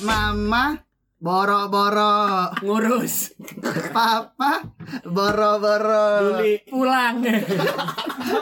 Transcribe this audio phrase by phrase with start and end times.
[0.00, 0.80] Mama
[1.20, 2.56] boro-boro.
[2.64, 3.36] ngurus
[3.92, 4.64] Papa
[5.04, 6.40] boro-boro.
[6.64, 7.20] Pulang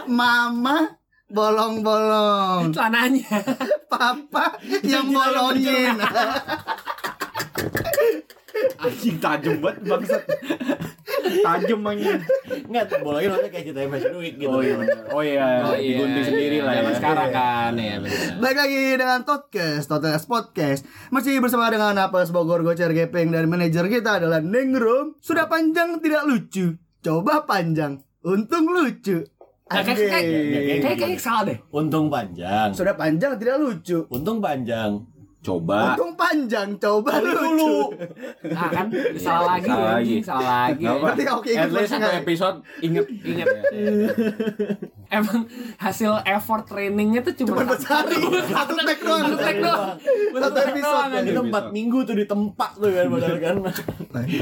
[0.07, 2.71] Mama bolong-bolong.
[2.71, 3.43] celananya
[3.91, 5.99] Papa yang bolongin.
[8.79, 10.23] Anjing tajam banget bangsat.
[11.45, 12.21] Tajam anjing.
[12.69, 14.53] Enggak, bolongin maksudnya kayak ceritanya Fashion Week gitu.
[14.53, 14.77] Oh iya.
[15.11, 16.93] Oh iya, digunting sendiri lah ya.
[16.95, 18.39] sekarang kan ya bener.
[18.39, 23.89] Baik lagi dengan Podcast, Totes Podcast Masih bersama dengan Apes Bogor Gocer Gepeng Dan manajer
[23.89, 29.25] kita adalah Nengrum Sudah panjang tidak lucu Coba panjang, untung lucu
[29.69, 30.81] Kayak Anjing.
[30.81, 31.61] kayak kayak salah deh.
[31.69, 32.73] Untung panjang.
[32.73, 35.05] Sudah panjang tidak lucu Untung panjang.
[35.39, 35.95] Coba.
[35.95, 37.95] Untung panjang, coba lucu
[38.45, 40.17] Nah kan salah lagi, Salah lagi.
[40.21, 40.83] salah lagi.
[40.85, 43.63] Berarti kalau kayak At gitu least satu nggak- episode inget inget ya.
[45.09, 45.41] Emang
[45.79, 49.25] hasil effort trainingnya tuh cuma Cuma sehari, satu take doang.
[49.25, 49.97] Satu take doang.
[50.35, 51.07] Satu episode.
[51.09, 51.27] anjing.
[51.29, 53.57] Itu empat minggu tuh di tempat tuh kan padahal kan.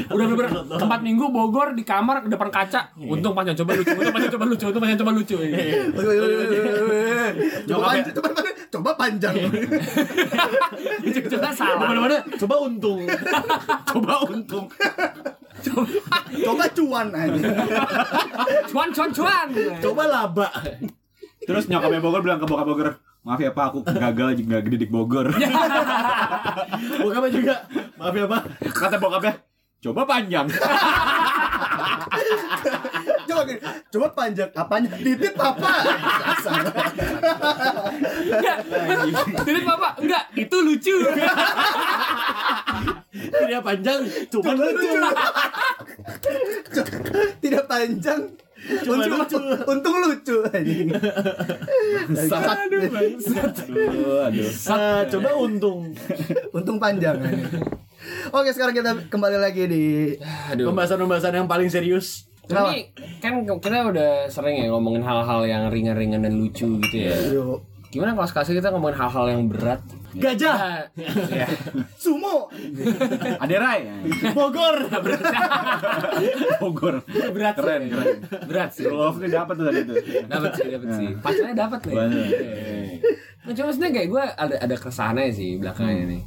[0.08, 2.90] Udah bener empat minggu Bogor di kamar depan kaca.
[2.98, 5.36] Untung panjang coba lucu, untung panjang coba lucu, untung panjang coba lucu.
[7.66, 8.14] Coba panjang,
[8.76, 9.34] coba, panjang
[11.32, 11.88] Coba salah.
[11.88, 13.00] Mana-mana coba untung.
[13.90, 14.66] Coba untung.
[16.44, 17.50] Coba cuan aja
[18.70, 19.48] Cuan cuan cuan.
[19.80, 20.48] Coba laba.
[21.46, 22.88] Terus nyokapnya Bogor bilang ke bokap Bogor,
[23.22, 25.30] maaf ya Pak, aku gagal nggak gede di Bogor.
[27.02, 27.54] Bokapnya juga.
[27.96, 28.42] Maaf ya, Pak.
[28.74, 29.32] Kata bokapnya,
[29.78, 30.46] coba panjang.
[33.36, 33.60] Coba gini,
[33.92, 34.88] coba panjang apanya?
[34.96, 35.72] Titit apa?
[39.44, 40.96] Jadi bapak enggak itu lucu.
[43.12, 44.00] Tidak panjang,
[44.32, 44.88] cuma lucu.
[47.44, 48.20] Tidak panjang.
[48.56, 49.36] Cuma untung, lucu.
[49.68, 50.88] untung lucu anjing.
[50.96, 53.52] Aduh bangsat.
[53.68, 54.48] aduh, aduh.
[54.72, 55.92] Ah, coba untung.
[56.56, 57.20] Untung panjang.
[58.32, 59.84] Oke, sekarang kita kembali lagi di
[60.48, 60.72] Aduh.
[60.72, 62.32] Pembahasan-pembahasan yang paling serius.
[62.46, 62.80] Ini
[63.18, 67.16] kan kita udah sering ya ngomongin hal-hal yang ringan-ringan dan lucu gitu ya.
[67.34, 67.58] Yuk.
[67.86, 69.80] Gimana kalau sekali kita ngomongin hal-hal yang berat?
[70.16, 70.84] Gajah.
[71.32, 71.48] ya.
[71.96, 72.50] Sumo.
[73.40, 73.80] Ada Rai.
[74.36, 74.90] Bogor.
[76.62, 76.94] Bogor.
[77.08, 77.62] Berat sih.
[77.64, 78.16] Keren, keren.
[78.48, 78.84] Berat sih.
[78.90, 79.96] Love nih dapat tuh tadi tuh.
[80.28, 81.08] Dapat sih, dapat sih.
[81.20, 81.94] Pacarnya dapat nih.
[81.94, 82.26] Bener.
[83.46, 86.18] Nah, cuma sebenarnya kayak gue ada ada keresahannya sih belakangan ini.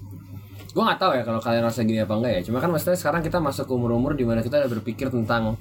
[0.71, 2.41] Gue nggak tahu ya kalau kalian rasa gini apa enggak ya.
[2.47, 5.59] Cuma kan maksudnya sekarang kita masuk ke umur-umur di mana kita udah berpikir tentang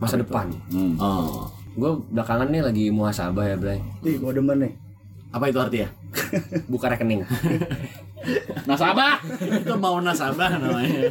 [0.00, 0.48] masa depan.
[0.72, 0.96] Hmm.
[0.96, 1.46] Oh.
[1.76, 3.78] Gue belakangan nih lagi muhasabah ya, Bray.
[4.02, 4.72] Ih, gua demen nih.
[5.30, 5.88] Apa itu artinya?
[6.72, 7.22] Buka rekening.
[8.68, 9.22] Nasabah.
[9.40, 11.08] itu mau nasabah namanya.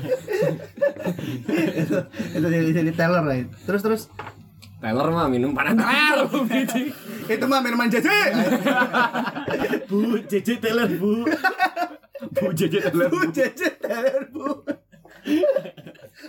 [1.50, 1.98] itu
[2.38, 3.38] itu jadi, jadi teller lah.
[3.40, 3.50] itu.
[3.66, 4.02] Terus terus
[4.80, 6.24] Teller mah minum panas teler.
[7.28, 8.32] itu mah minuman jajan.
[9.92, 11.28] Bu, JJ teler, Bu.
[12.40, 13.08] Bu JJ teler.
[13.12, 14.64] Bu jajan teller bu.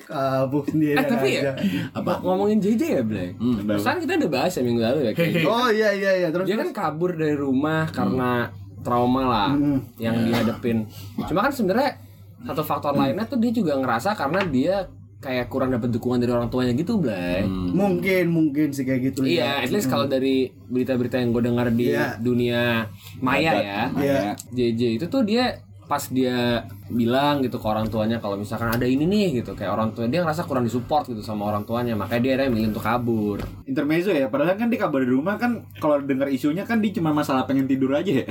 [0.07, 1.51] Kabur sendiri eh tapi aja.
[1.51, 1.53] ya,
[1.93, 3.35] apa ngomongin JJ ya, Bray?
[3.35, 5.13] Hmm, Pesan kita udah bahas ya minggu lalu ya.
[5.13, 8.51] Kayak Oh iya iya iya terus dia kan kabur dari rumah karena
[8.81, 9.79] trauma lah Hmm.
[9.97, 10.87] yang dihadapin.
[11.21, 11.99] Cuma kan sebenarnya
[12.41, 14.89] satu faktor lainnya tuh dia juga ngerasa karena dia
[15.21, 17.45] kayak kurang dapat dukungan dari orang tuanya gitu, Blay.
[17.45, 21.93] mungkin mungkin sih kayak gitu Iya, at least kalau dari berita-berita yang gue dengar di
[21.93, 22.17] Iya.
[22.17, 22.89] dunia
[23.21, 24.21] maya ya, Iya.
[24.49, 29.03] JJ itu tuh dia pas dia bilang gitu ke orang tuanya kalau misalkan ada ini
[29.03, 32.33] nih gitu kayak orang tua dia ngerasa kurang disupport gitu sama orang tuanya makanya dia
[32.33, 36.27] akhirnya milih untuk kabur Intermezzo ya, padahal kan dia kabar di rumah kan kalau dengar
[36.27, 38.27] isunya kan dia cuma masalah pengen tidur aja ya.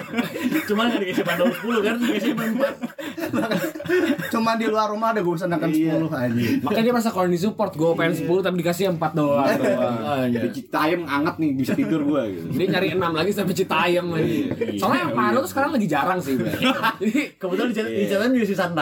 [0.68, 2.44] Cuman nggak dikasih panel 10 kan, dikasih cuma
[4.20, 4.28] 4.
[4.28, 5.96] Cuma di luar rumah ada gue pesankan Iya.
[5.96, 6.44] 10 aja.
[6.60, 11.02] makanya dia merasa kurang disupport gue pengen 10 tapi dikasih 4 doang Ah, Jadi Citayam
[11.04, 12.44] anget nih bisa tidur gua gitu.
[12.52, 14.38] dia nyari 6 lagi sampai Citayam lagi
[14.76, 16.36] soalnya Palu tuh sekarang lagi jarang sih.
[16.96, 18.76] jadi Kebetulan di di catatan sisa 6.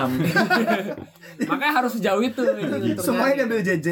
[1.44, 3.00] makanya harus sejauh itu gitu.
[3.00, 3.86] Semuanya diambil JJ.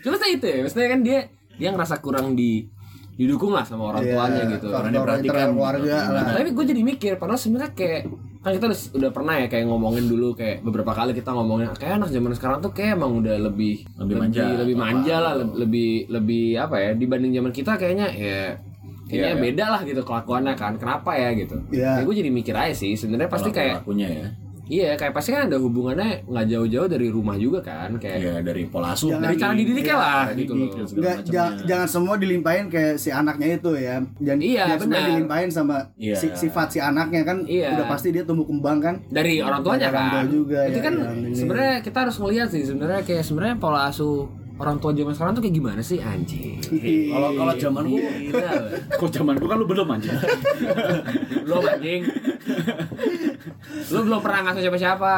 [0.00, 1.18] cuma saya itu ya maksudnya kan dia
[1.52, 2.66] dia ngerasa kurang di
[3.12, 6.22] didukung lah sama orang Iya, tuanya gitu Karena diperhatikan internal keluarga lah.
[6.32, 8.00] tapi gue jadi mikir padahal sebenarnya kayak
[8.42, 11.94] kan kita udah, udah pernah ya kayak ngomongin dulu kayak beberapa kali kita ngomongin kayak
[11.94, 14.42] anak zaman sekarang tuh kayak emang udah lebih Lebih manja.
[14.56, 18.40] lebih manja lah le- lebih lebih apa ya dibanding zaman kita kayaknya ya
[19.12, 19.44] kayaknya Iya, iya.
[19.44, 21.90] beda lah gitu kelakuannya kan kenapa ya gitu Iya.
[21.94, 24.28] ya gue jadi mikir aja sih sebenarnya pasti kayak punya ya.
[24.64, 28.64] iya kayak pasti kan ada hubungannya nggak jauh-jauh dari rumah juga kan kayak Iya, dari
[28.64, 29.10] pola asuh.
[29.10, 31.34] Jangan dari cara dididiknya Iya, lah dididik gitu loh dan segala Nggak, macamnya.
[31.36, 33.96] ja- jangan semua dilimpahin kayak si anaknya itu ya.
[34.16, 35.00] Dan Iya, benar.
[35.04, 36.16] dilimpahin sama Iya.
[36.16, 37.68] si- sifat si anaknya kan Iya.
[37.74, 38.94] udah pasti dia tumbuh kembang kan.
[39.06, 40.94] dari orang tuanya kan juga, itu ya, kan
[41.28, 44.24] sebenarnya kita harus ngeliat sih sebenarnya kayak sebenarnya pola asuh
[44.62, 46.62] orang tua zaman sekarang tuh kayak gimana sih anjing
[47.10, 48.00] Kalau kalau zaman gua.
[49.02, 50.14] Kok zaman gua kan lu belum anjing.
[51.50, 52.02] lo anjing
[53.90, 55.14] Lu belum pernah ngasuh siapa-siapa.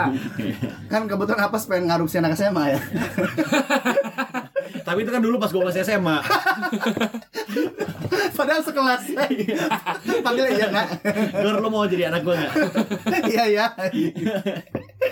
[0.88, 2.80] Kan kebetulan apa pengen ngarupsi anak SMA ya.
[4.84, 6.18] Tapi itu kan dulu pas gue masih SMA.
[8.36, 9.02] Padahal sekelas.
[10.24, 10.88] Panggil iya nak.
[11.32, 12.52] Gor lu mau jadi anak gue nggak?
[13.28, 13.66] Iya iya.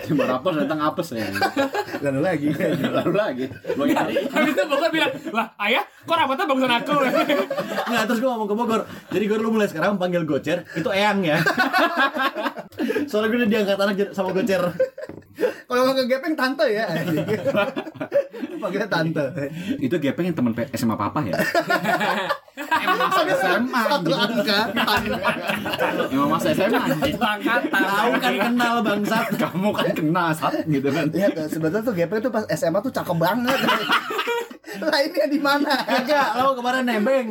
[0.03, 1.27] Mbak Rapos datang apes ya.
[2.03, 2.47] Lalu lagi.
[2.83, 3.45] Lalu lagi.
[3.77, 4.15] Lo yang tadi.
[4.27, 6.95] Habis itu Bogor bilang, "Lah, ayah, kok rapatnya bagusan aku?"
[7.87, 8.81] Nggak, terus gue ngomong ke Bogor.
[9.13, 11.37] Jadi Gor lu mulai sekarang panggil Gocer, itu Eyang ya.
[13.09, 14.63] Soalnya gue udah diangkat anak sama Gocer.
[15.65, 16.85] Kalau mau ke gepeng tante ya.
[18.61, 19.25] Panggilnya tante.
[19.81, 21.33] Itu gepeng yang teman P- SMA papa ya.
[22.83, 24.59] Emang SMA, Satu angka.
[26.11, 27.15] Emang masa SMA anjing.
[27.17, 27.71] Angkatan.
[27.71, 29.25] Tahu kan kenal bangsat.
[29.39, 31.05] Kamu kan kena sat gitu kan.
[31.09, 33.59] Lihat tuh, sebetulnya tuh gepeng tuh pas SMA tuh cakep banget.
[34.73, 35.73] Lainnya di mana?
[35.85, 37.27] Kagak, lo kemarin nebeng.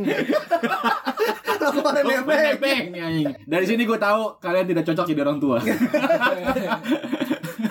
[1.58, 2.38] Lo kemarin nebeng.
[2.38, 3.26] nebeng nih anjing.
[3.50, 5.58] Dari sini gue tahu kalian tidak cocok jadi orang tua.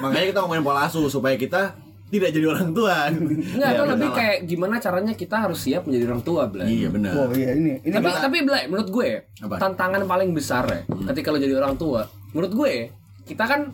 [0.01, 3.07] Makanya kita ngomongin pola asuh supaya kita tidak jadi orang tua.
[3.07, 4.17] Enggak, Iya, itu lebih benar.
[4.19, 6.67] kayak gimana caranya kita harus siap menjadi orang tua, Blay.
[6.69, 7.11] Iya benar.
[7.15, 7.79] Oh iya ini.
[7.79, 8.21] Ini tapi Pak.
[8.21, 9.09] tapi Blay, menurut gue
[9.39, 9.55] Apa?
[9.57, 12.73] tantangan paling besar ya ketika lo jadi orang tua menurut gue
[13.23, 13.71] kita kan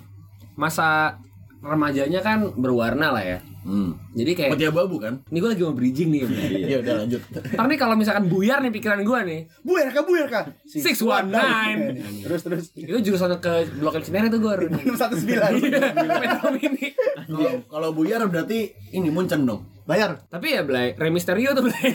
[0.53, 1.17] masa
[1.59, 3.99] remajanya kan berwarna lah ya Hmm.
[4.15, 5.19] jadi kayak Putih abu kan?
[5.27, 6.23] ini gue lagi mau bridging nih.
[6.71, 7.19] Iya udah lanjut.
[7.51, 10.47] Ntar nih kalau misalkan buyar nih pikiran gue nih Buyer kah buyer kah?
[10.63, 11.35] 619
[12.23, 12.65] Terus terus.
[12.71, 14.53] itu jurusan ke Blok M Cinere tuh gue
[14.87, 15.67] 619.
[15.99, 16.95] Metro Mini
[17.27, 19.67] Kalau kalau buyar berarti ini muncen dong.
[19.83, 20.15] Bayar.
[20.27, 21.91] tapi ya Blay Rey Mysterio tuh Blay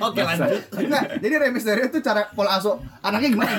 [0.00, 0.60] Oke lanjut.
[0.74, 3.52] Enggak, jadi Rey Mysterio itu cara pola asuh anaknya gimana?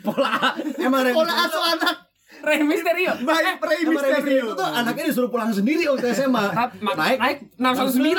[0.00, 1.96] Pola emang pola asuh anak
[2.40, 4.44] Rey Mysterio baik Rey Emang Rey Mysterio.
[4.44, 6.44] itu tuh anaknya disuruh pulang sendiri waktu SMA.
[6.94, 7.18] Naik.
[7.18, 8.18] naik 619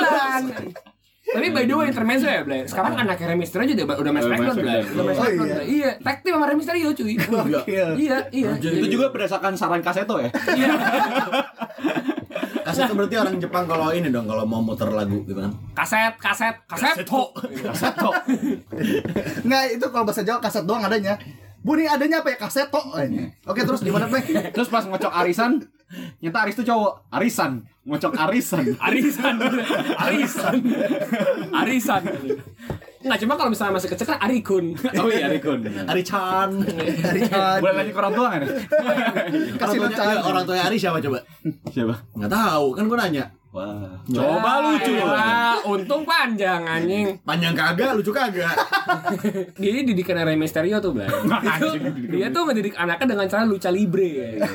[1.30, 4.34] tapi by the way intermezzo ya Blay sekarang anaknya Rey Mysterio juga udah main Udah
[4.34, 5.60] Smackdown Blay udah main Oh, Smackdown iya.
[5.62, 7.88] Iya tag team sama Rey Mysterio cuy Gokil.
[7.96, 10.30] iya iya Itu juga berdasarkan saran Kaseto ya.
[10.50, 10.72] iya
[12.60, 15.50] Kasih itu berarti orang Jepang kalau ini dong kalau mau muter lagu gitu kan.
[15.72, 18.10] kaset kaset kaset ho Kaseto.
[19.42, 21.18] Enggak, itu kalau bahasa Jawa kaset doang adanya.
[21.60, 22.80] Bu ini adanya apa ya kaseto
[23.44, 24.20] Oke terus gimana Pe?
[24.56, 25.60] Terus pas ngocok arisan,
[26.24, 27.12] nyata Aris tuh cowok.
[27.12, 28.64] Arisan, ngocok arisan.
[28.88, 29.36] arisan
[30.00, 30.56] arisan
[31.52, 32.02] arisan
[33.00, 35.64] Nggak cuma kalau misalnya masih kecil kan Arikun Oh iya, Rikun.
[35.88, 36.52] Ari Chan.
[37.00, 37.56] Dari Chan.
[37.64, 38.48] Boleh lanjut ke orang tua nih?
[39.56, 41.18] Kasih orang tuanya, orang tuanya Ari siapa coba?
[41.72, 41.94] Siapa?
[42.12, 43.24] Nggak tahu, kan gua nanya.
[43.50, 44.94] Wah, coba lucu.
[45.02, 48.54] Wah, untung panjang anjing Panjang kagak, lucu kagak.
[49.60, 50.94] Dia didikan Rey Mysterio tuh.
[51.58, 51.68] Itu,
[52.14, 54.06] dia tuh mendidik anaknya dengan cara lucha libre.
[54.06, 54.46] Ya.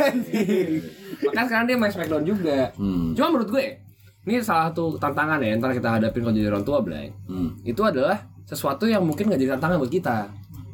[1.27, 2.71] Makanya sekarang dia main Smackdown juga.
[2.79, 3.11] Hmm.
[3.11, 3.65] Cuma menurut gue,
[4.23, 7.11] ini salah satu tantangan ya ntar kita hadapin kalau jadi orang tua, Blay.
[7.27, 7.51] Hmm.
[7.67, 10.17] Itu adalah sesuatu yang mungkin gak jadi tantangan buat kita.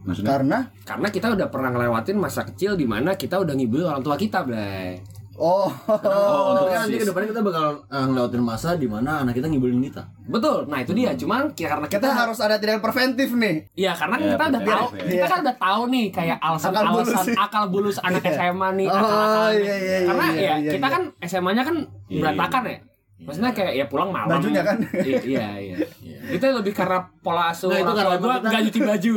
[0.05, 0.29] Maksudnya?
[0.29, 4.13] Karena Karena kita udah pernah ngelewatin masa kecil di mana kita udah ngibulin orang tua
[4.13, 5.01] kita, Blay.
[5.33, 9.45] Oh, Oh, untuk nanti ke depannya kita bakal eh, ngelewatin masa di mana anak kita
[9.45, 10.03] ngibulin kita.
[10.23, 10.65] Betul.
[10.65, 11.11] Nah, itu dia.
[11.13, 13.55] Cuman karena kita kita, harus ada tindakan preventif nih.
[13.73, 15.05] Iya, karena Ya, kita udah tahu, Iya.
[15.09, 17.35] kita kan udah tahu nih kayak alasan Akal bulus alasan sih.
[17.35, 19.51] akal bulus anak SMA nih, Oh, akal-akalan.
[19.53, 20.93] iya, iya, Karena iya, ya iya, kita iya.
[20.93, 21.75] kan SMA-nya kan
[22.05, 22.77] Iya, berantakan ya.
[23.21, 24.33] Maksudnya kayak ya pulang malam.
[24.33, 24.77] Bajunya kan?
[24.97, 26.17] iya, iya, iya.
[26.27, 29.11] Itu lebih karena pola asuh Nah, itu karena gua kita- nggak nyuci baju.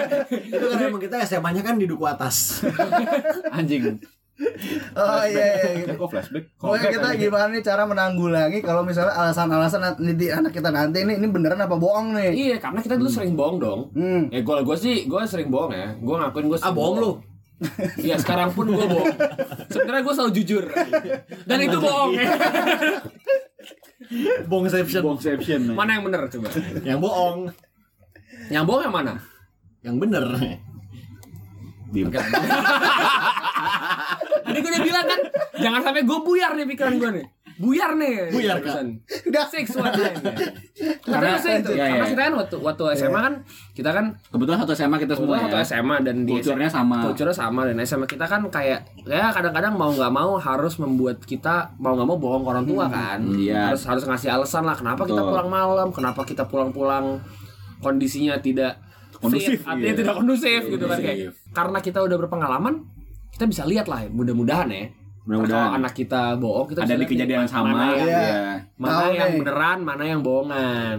[0.48, 2.64] Itu karena emang kita SMA-nya kan di duku atas.
[3.50, 4.00] Anjing.
[4.96, 5.84] Oh iya iya.
[5.92, 6.44] Eh, Kok flashback?
[6.56, 11.28] Pokoknya kita gimana nih cara menanggulangi kalau misalnya alasan-alasan nanti anak kita nanti ini ini
[11.28, 12.32] beneran apa bohong nih?
[12.32, 13.80] iya, karena kita dulu sering bohong dong.
[13.92, 14.32] Hmm.
[14.32, 15.92] Ya gue gue sih gue sering bohong ya.
[16.00, 17.12] Gue ngakuin gue Ah bohong lu.
[18.00, 19.12] Iya sekarang pun gue bohong.
[19.68, 20.64] Sebenarnya gue selalu jujur.
[21.44, 22.32] Dan itu bohong ya.
[24.48, 25.02] Bohongception.
[25.04, 25.60] Bongception.
[25.76, 26.48] Mana yang bener coba?
[26.80, 27.38] Yang bohong.
[28.48, 29.14] Yang bohong yang mana?
[29.84, 30.24] Yang bener.
[31.92, 32.08] Diem.
[34.50, 35.20] Tadi gue udah bilang kan,
[35.56, 37.26] jangan sampai gue buyar nih pikiran gue nih.
[37.60, 38.32] Buyar nih.
[38.32, 38.56] Buyar.
[38.56, 39.04] Barusan.
[39.28, 39.44] Udah.
[39.46, 40.16] Six one nine.
[41.04, 43.34] Karena Karena- itu, iya, karena kita kan waktu waktu SMA kan
[43.76, 45.68] kita kan Kebetulan satu SMA kita semua kebetulan waktu ya.
[45.68, 46.98] SMA dan di Kulturnya sama.
[47.04, 51.76] Kulturnya sama dan SMA kita kan kayak ya kadang-kadang mau nggak mau harus membuat kita
[51.76, 53.20] mau nggak mau bohong ke orang tua kan.
[53.36, 53.68] iya.
[53.68, 57.20] Harus harus ngasih alasan lah kenapa kita pulang malam, kenapa kita pulang-pulang
[57.78, 58.80] kondisinya tidak
[59.20, 60.00] Kondusif, artinya iya.
[60.00, 61.36] tidak kondusif gitu kan kayak.
[61.52, 62.88] Karena kita udah berpengalaman,
[63.30, 64.84] kita bisa lihat lah mudah-mudahan ya.
[65.22, 65.62] Mudah-mudahan.
[65.62, 67.68] Kalau anak kita bohong, kita Ada bisa di lihat kejadian nih, sama.
[67.68, 68.18] Mana yang, Iya.
[68.18, 68.54] Iya.
[68.74, 69.38] mana Tahu yang nih.
[69.38, 70.96] beneran, mana yang bohongan.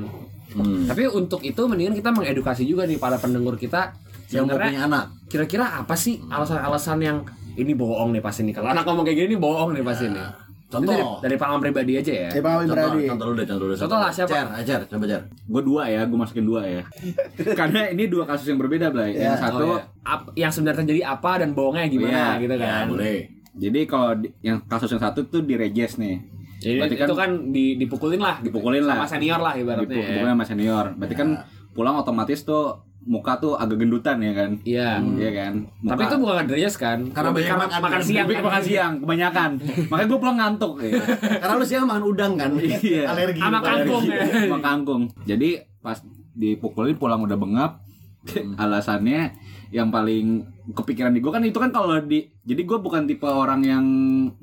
[0.51, 0.83] Hmm.
[0.83, 3.95] Tapi untuk itu mendingan kita mengedukasi juga nih para pendengar kita
[4.29, 5.05] Yang mau punya anak.
[5.25, 7.17] kira-kira apa sih alasan-alasan yang
[7.53, 10.23] ini bohong nih pasti nih kalau anak ngomong kayak gini nih bohong nih pasti nih
[10.23, 10.31] Itu
[10.71, 10.87] Contoh.
[10.87, 12.29] dari, dari pengalaman pribadi aja ya.
[12.29, 13.03] Eh, pengalaman Contoh, berani.
[13.05, 13.73] contoh dulu deh, contoh dulu.
[13.75, 14.29] Contoh lah, siapa?
[14.31, 15.21] Cer, ah, Cer, coba Cer.
[15.45, 16.81] Gue dua ya, gue masukin dua ya.
[17.59, 19.13] Karena ini dua kasus yang berbeda, Blay.
[19.13, 19.33] Ya.
[19.33, 19.83] Yang satu, Oh, iya.
[20.03, 22.85] Ap- yang sebenarnya terjadi apa dan bohongnya gimana Iya, gitu Ya, kan.
[22.87, 23.17] boleh.
[23.51, 26.23] jadi kalau yang kasus yang satu tuh di Reges nih.
[26.57, 29.07] Jadi Berarti itu kan di, dipukulin lah, Dipukulin sama lah.
[29.07, 29.89] senior lah ibaratnya.
[29.89, 29.97] Ya.
[29.97, 30.85] Dipukulin sama senior.
[30.95, 31.29] Berarti kan
[31.71, 34.51] pulang otomatis tuh muka tuh agak gendutan ya kan?
[34.61, 34.89] Iya.
[35.17, 35.53] Iya kan?
[35.81, 36.99] Tapi itu bukan Andreas kan?
[37.09, 38.01] Karena banyak makan, makan kan?
[38.05, 38.27] siang.
[38.29, 38.43] Kan?
[38.45, 39.51] makan siang, kebanyakan.
[39.89, 40.91] Makanya gue pulang ngantuk ya.
[41.41, 42.51] Karena lu siang makan udang kan?
[42.61, 43.03] Iya.
[43.09, 43.41] Alergi.
[43.41, 44.23] Sama kangkung ya.
[44.45, 45.01] sama kangkung.
[45.25, 45.49] Jadi
[45.81, 45.97] pas
[46.37, 47.71] dipukulin pulang udah bengap.
[48.61, 49.33] Alasannya
[49.71, 50.43] yang paling
[50.75, 53.85] kepikiran di gue kan itu kan kalau di jadi gue bukan tipe orang yang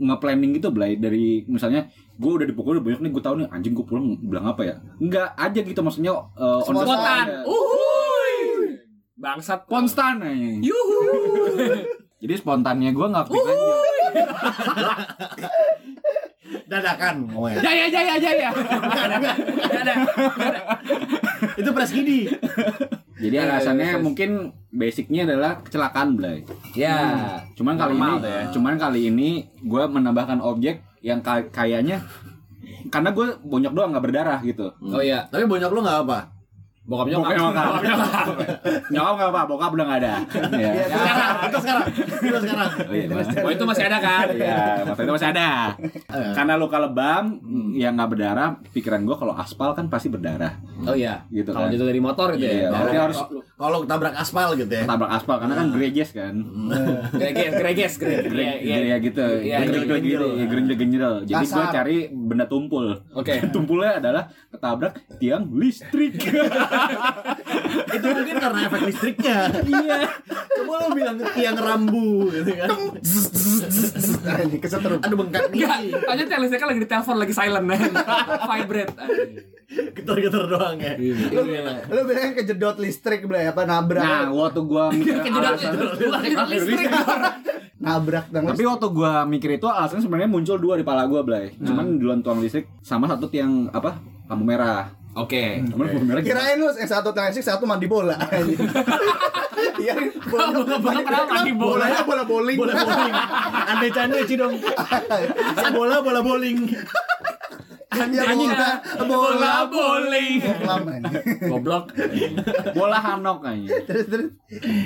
[0.00, 1.84] nge-planning gitu Blay dari misalnya
[2.16, 4.74] gue udah dipukul udah banyak nih gue tahu nih anjing gue pulang bilang apa ya
[4.98, 7.44] enggak aja gitu maksudnya uh, on the spot aja.
[9.18, 9.66] Bangsat.
[9.66, 10.50] konstan aja.
[10.62, 10.98] Yuhu.
[12.22, 13.54] jadi spontannya gue nggak aja.
[16.68, 17.60] Dadakan ngomongnya.
[17.60, 18.50] Jaya jaya jaya.
[21.56, 22.28] Itu presidi.
[23.18, 24.30] jadi Iya, alasannya mungkin
[24.70, 27.40] basicnya adalah kecelakaan Blay Ya.
[27.52, 28.42] Cuman kali Normal ini, ya.
[28.54, 32.04] cuman kali ini gue menambahkan objek yang kay- kayaknya
[32.88, 34.70] karena gue bonyok doang nggak berdarah gitu.
[34.80, 35.26] Oh iya.
[35.26, 36.18] Tapi bonyok lu nggak apa?
[36.88, 37.36] Bokap Bokap nyokap.
[37.36, 37.66] nyokap.
[37.68, 38.26] Bokap nyokap.
[38.88, 40.14] Nyokap nggak apa, bokap udah nggak ada.
[40.56, 40.72] Iya.
[40.88, 41.84] Sekarang, itu sekarang.
[42.18, 42.70] Itu sekarang.
[42.80, 43.28] Oh iya, mas.
[43.38, 44.26] Oh itu masih ada kan?
[44.32, 45.48] Iya, waktu itu masih ada.
[46.08, 47.24] Karena luka lebam
[47.72, 50.56] yang nggak berdarah, pikiran gue kalau aspal kan pasti berdarah.
[50.82, 51.28] Oh iya.
[51.28, 51.76] Gitu Kalau kan.
[51.76, 52.68] jatuh dari motor gitu Iya, ya.
[52.72, 53.18] berarti harus
[53.58, 54.86] Kalau tabrak aspal gitu ya.
[54.86, 56.34] tabrak aspal karena kan greges kan.
[57.18, 58.30] Greges, greges, greges.
[58.30, 58.76] Iya, iya.
[58.78, 60.22] Gere gitu, Iya, genjel gitu, genjel.
[60.46, 61.14] genjel genjel.
[61.26, 63.02] Jadi gue cari benda tumpul.
[63.18, 63.42] Oke.
[63.54, 66.14] Tumpulnya adalah ketabrak tiang listrik.
[67.98, 69.38] Itu mungkin karena efek listriknya.
[69.50, 69.98] Iya.
[70.30, 72.70] Coba lu bilang tiang rambu gitu kan.
[74.62, 75.02] Kesetrum.
[75.02, 75.66] Aduh bengkak nih.
[76.06, 77.66] aja telisnya kan lagi di telepon lagi silent
[78.38, 78.94] Vibrate.
[79.68, 80.94] Getar-getar doang ya.
[80.96, 85.72] Lu, lu bilangnya kejedot listrik Blay apa nabrak Nah, waktu gua mikir alasan,
[86.46, 86.88] listrik.
[87.78, 91.54] nabrak dan tapi waktu gua mikir itu alasannya sebenarnya muncul dua di pala gua, Blay.
[91.56, 93.96] Cuman duluan tuang listrik sama satu tiang apa?
[94.28, 94.92] lampu merah.
[95.14, 95.64] Oke.
[95.64, 96.36] Cuman lampu merah gimana?
[96.36, 98.12] kirain lu yang satu tenisik satu mandi bola
[99.82, 99.94] iya
[100.28, 101.74] bola Bola kenapa mandi bola?
[101.80, 103.14] bolanya bola bowling Bola bowling.
[103.66, 104.54] Andai canda dong.
[105.76, 106.56] Bola bola bowling.
[107.88, 110.40] Iya, bola bola bowling.
[111.40, 111.84] Goblok.
[112.76, 113.80] bola hanok kayaknya.
[113.88, 114.28] terus terus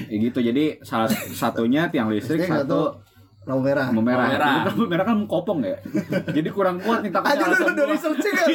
[0.07, 0.39] Ya gitu.
[0.39, 2.95] Jadi salah satunya tiang listrik, satu
[3.43, 4.23] lampu merah lampu merah.
[4.23, 4.55] Lampu merah.
[4.71, 5.77] Lampu merah kan kopong ya.
[6.31, 8.49] Jadi kurang kuat nih takutnya Aja lu udah researching kan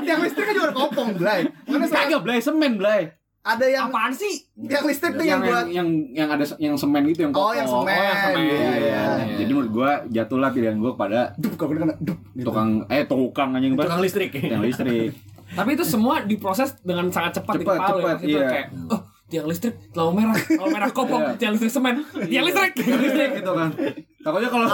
[0.00, 3.19] Yang listrik kan juga kopong Blay Mana Kagak, Blay, semen, Blay.
[3.40, 4.44] Ada yang Apaan sih?
[4.54, 7.48] Yang listrik tuh yang, yang buat yang, yang yang ada yang semen gitu yang Oh
[7.48, 7.56] kokoh.
[7.56, 8.36] yang semen semen.
[8.36, 9.02] Iya, Iya, iya.
[9.16, 9.36] iya.
[9.38, 12.44] Jadi menurut gua jatuhlah pilihan gua pada Dup kalau kena dup gitu.
[12.46, 13.72] tukang eh tukang anjing.
[13.74, 14.30] Tukang listrik.
[14.30, 15.16] Tiang listrik.
[15.56, 17.96] Tapi itu semua diproses dengan sangat cepat di Cepat, kepala ya.
[17.96, 18.46] cepat, Itu iya.
[18.46, 21.34] kayak, oh tiang listrik, lampu merah, lampu merah kopong, Iya.
[21.36, 21.94] tiang listrik semen,
[22.24, 23.30] tiang listrik, tiang listrik.
[23.36, 23.70] gitu kan.
[24.20, 24.66] Takutnya kalau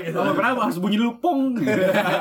[0.00, 0.16] gitu.
[0.16, 1.70] kalau pernah harus bunyi lupung gitu.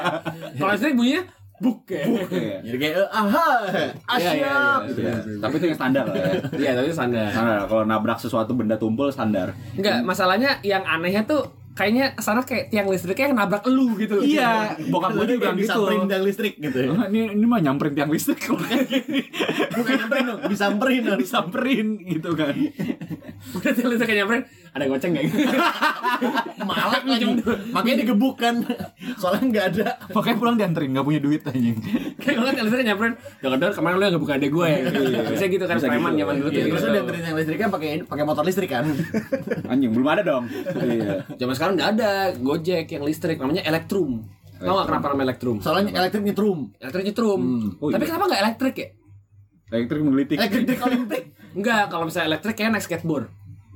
[0.60, 1.24] Kalau listrik bunyinya
[1.62, 2.04] buk ya.
[2.04, 2.58] Iya.
[2.66, 4.80] Jadi kayak eh, aha, Iya, iya, asyap.
[4.90, 5.14] Iya.
[5.40, 6.34] Tapi itu yang standar lah ya.
[6.58, 7.30] Iya, tapi itu standar.
[7.30, 7.60] Standar.
[7.70, 9.54] Kalau nabrak sesuatu benda tumpul standar.
[9.78, 14.22] Enggak, masalahnya yang anehnya tuh kayaknya sana kayak tiang listriknya yang nabrak elu gitu.
[14.22, 15.66] Iya, bokap gue juga bilang gitu.
[15.66, 16.90] Disamperin tiang listrik gitu ya.
[16.94, 19.22] Ah, ini ini mah nyamperin tiang listrik kayak gini.
[19.74, 21.22] Bukan nyamperin dong, disamperin harus.
[21.26, 22.54] Disamperin gitu kan.
[23.54, 25.24] Udah tiang listriknya nyamperin, ada goceng nggak?
[26.70, 27.26] Malak lagi.
[27.70, 28.56] Makanya digebuk kan.
[29.16, 29.88] Soalnya nggak ada.
[30.12, 31.78] Makanya pulang dianterin nggak punya duit anjing.
[32.18, 34.78] Kayak kalau tiang listriknya nyamperin, jangan dengar kemarin lu yang ngebuka adek gue ya.
[35.30, 36.22] Bisa gitu kan Bisa preman gitu.
[36.24, 36.74] zaman dulu tuh Iya, gitu.
[36.74, 38.86] Terus dianterin tiang listriknya pakai pakai motor listrik kan.
[39.72, 40.44] Anjing belum ada dong.
[40.74, 41.14] Iya.
[41.36, 44.26] Zaman sekarang nggak ada Gojek yang listrik namanya Elektrum.
[44.58, 45.58] Tahu nggak kenapa namanya Elektrum?
[45.60, 46.72] Soalnya elektrik nyetrum.
[46.80, 47.42] Elektrik nyetrum.
[47.84, 48.10] Oh, Tapi iya.
[48.16, 48.88] kenapa nggak elektrik ya?
[49.74, 50.38] Elektrik menggelitik.
[50.40, 51.24] Elektrik olimpik.
[51.54, 53.30] Enggak, kalau misalnya elektrik kayak naik skateboard.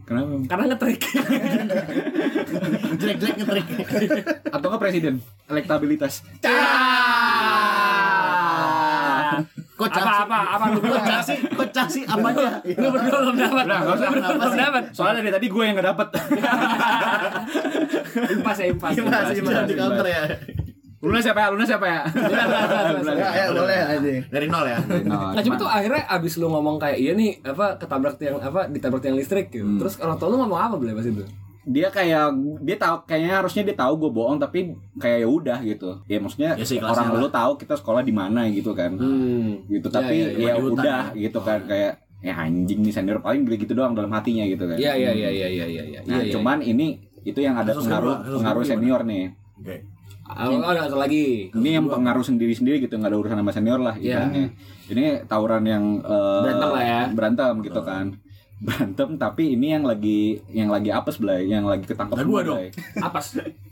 [0.08, 0.40] Kenapa?
[0.48, 1.02] Karena ngetrik.
[2.96, 3.66] Jelek-jelek ngetrik.
[4.56, 5.20] Atau nggak presiden?
[5.52, 6.24] Elektabilitas.
[9.78, 12.66] Kok apa apa apa lu Kok belum casi, kok casi apanya?
[12.66, 13.64] Lu berdua belum dapat.
[13.68, 14.10] Nggak usah.
[14.10, 14.24] belum
[14.58, 14.84] dapat.
[14.96, 16.08] Soalnya dari tadi gue yang nggak dapet.
[18.32, 18.92] Impas ya impas.
[18.96, 19.68] Sih di gimana?
[19.70, 20.24] counter ya?
[20.98, 21.48] Luna siapa ya?
[21.54, 22.02] Luna siapa ya?
[23.18, 24.10] Ya, ya boleh aja.
[24.28, 24.78] Dari nol ya.
[25.06, 29.00] Nah cuma tuh akhirnya abis lu ngomong kayak iya nih apa ketabrak tiang apa ditabrak
[29.00, 29.62] tiang listrik gitu.
[29.64, 29.78] Hmm.
[29.78, 31.22] Terus orang tua lu ngomong apa boleh pas itu?
[31.68, 32.32] dia kayak
[32.64, 36.56] dia tahu kayaknya harusnya dia tahu gue bohong tapi kayak ya udah gitu ya maksudnya
[36.56, 37.20] Ya orang lah.
[37.20, 39.68] lu tahu kita sekolah di mana gitu kan Hmm.
[39.68, 43.20] gitu Ya, tapi ya, ya, ya, hutan udah gitu kan kayak ya anjing nih senior
[43.20, 46.18] paling beli gitu doang dalam hatinya gitu kan Iya iya iya iya iya iya nah
[46.18, 46.34] iya, iya.
[46.34, 49.76] cuman ini itu yang ada pengaruh pengaruh senior nih Oke.
[50.30, 51.48] Oh, ada satu lagi.
[51.50, 54.22] ini yang pengaruh sendiri sendiri gitu nggak ada urusan sama senior lah Iya.
[54.22, 54.46] ibaratnya
[54.88, 57.02] ini tawuran yang eh, Berantem lah ya.
[57.10, 58.06] berantem gitu kan
[58.66, 60.20] berantem tapi ini yang lagi
[60.50, 62.60] yang lagi apes belai yang lagi ketangkep Nah, semua gua dong.
[63.00, 63.20] Apa?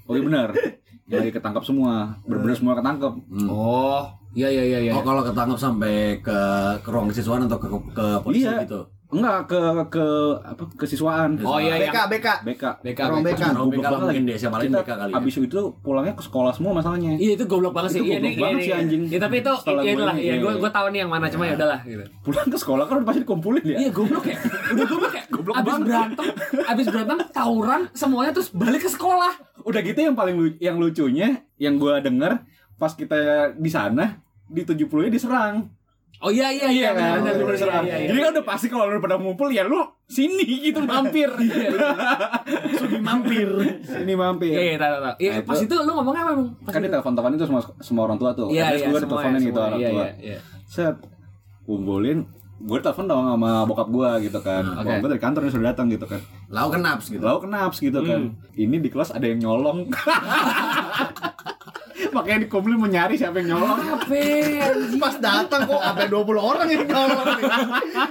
[0.06, 0.48] oh iya benar
[1.06, 1.94] yang lagi ketangkep semua
[2.24, 3.14] bener-bener semua ketangkep
[3.46, 4.92] Oh, iya iya iya iya.
[4.92, 6.38] Oh kalau ketangkap sampai ke
[6.80, 8.64] ke ruang kesiswaan atau ke ke, ke polisi Iya.
[8.64, 8.82] gitu.
[9.08, 10.06] Enggak ke ke
[10.40, 11.88] apa kesiswaan Oh iya iya.
[11.88, 13.00] BK BK BK BK.
[13.06, 13.32] Ruang BK.
[13.32, 13.44] BK.
[13.52, 14.28] Ruang BK Goblok mungkin lagi.
[14.28, 15.16] deh siapa lagi BK kali ya.
[15.16, 18.00] abis itu pulangnya ke sekolah semua masalahnya Iya itu goblok banget sih.
[18.00, 19.02] Itu Iya, goblok ini- banget sih, anjing.
[19.06, 20.16] Iya tapi itu Setelah iya gua itulah.
[20.16, 20.60] ini, Iya iya, gue iya.
[20.60, 22.04] gue tahu nih yang mana cuma ya udahlah gitu.
[22.22, 24.38] pulang ke sekolah kan pasti dikumpulin ya Iya goblok ya.
[24.72, 25.24] Udah goblok ya.
[25.28, 25.86] Goblok abis banget.
[25.86, 26.26] berantem,
[26.66, 29.34] abis berantem tawuran semuanya terus balik ke sekolah.
[29.62, 32.38] udah gitu yang paling yang lucunya yang gua denger
[32.76, 33.18] pas kita
[33.56, 35.56] di sana di 70 nya diserang
[36.18, 36.90] Oh iya iya iya.
[36.92, 37.84] benar, Di 70 benar, diserang.
[37.84, 37.98] iya.
[38.06, 41.28] jadi kan udah pasti kalau lu pada ngumpul ya lu sini gitu mampir
[42.72, 43.50] Sugi mampir.
[43.82, 45.16] sini mampir Iya iya tahu tahu.
[45.18, 46.50] Iya Nah, itu- pas itu lu ngomongnya apa emang?
[46.60, 46.94] Pas kan di itu?
[46.94, 49.46] telepon teleponin tuh semua semua orang tua tuh Iya Terus iya gua semua diteleponin ya,
[49.46, 50.38] gitu orang Iya tua iya iya.
[50.66, 50.96] set
[51.62, 52.20] kumpulin
[52.58, 55.02] gue telepon dong sama bokap gua gitu kan Hmm, bokap oke.
[55.02, 57.20] gua dari kantor nih sudah datang gitu kan Lau kenaps gitu.
[57.20, 58.56] lalu kenaps gitu kan Hmm.
[58.56, 59.92] ini di kelas ada yang nyolong
[62.16, 64.16] makanya dikumpulin mau nyari siapa yang nyolong Apa?
[64.96, 67.28] Pas datang kok sampai 20 orang yang nyolong.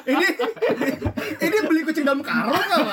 [0.05, 0.27] Ini
[1.41, 2.93] ini beli kucing dalam karung apa?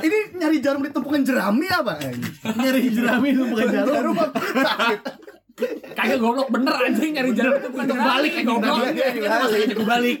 [0.00, 2.00] ini nyari jarum di tumpukan jerami apa?
[2.56, 3.92] Nyari jerami itu bukan jarum.
[3.92, 4.38] Jarum apa?
[4.40, 5.00] Sakit.
[5.92, 8.76] Kagak goblok bener anjing nyari jarum itu bukan balik ya goblok.
[9.76, 10.18] Gue balik.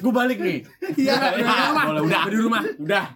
[0.00, 0.58] Gue balik nih.
[0.96, 1.12] Iya.
[1.12, 1.84] Udah di rumah.
[2.00, 2.62] Udah di rumah.
[2.80, 3.06] udah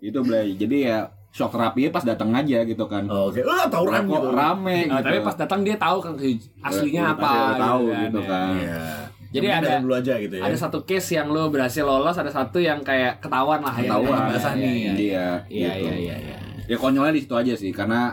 [0.00, 0.98] itu Blay jadi ya
[1.30, 3.40] shock terapi pas datang aja gitu kan Oh, Oke.
[3.40, 4.28] Oh, tawuran kok gitu.
[4.32, 6.12] rame Nah, gitu tapi pas datang dia tahu kan
[6.60, 8.82] aslinya Udah apa pasti udah tahu gitu gitu kan Iya.
[9.30, 10.42] Jadi penting ada- dulu aja gitu ya.
[10.42, 13.86] Ada satu case yang lo berhasil lolos, ada satu yang kayak ketahuan lah ya.
[13.86, 14.10] Ketahuan.
[14.10, 14.66] Yang basah nih.
[14.66, 15.86] iya Iya gitu.
[15.86, 16.36] iya iya iya.
[16.66, 18.10] ya konyolnya di situ aja sih karena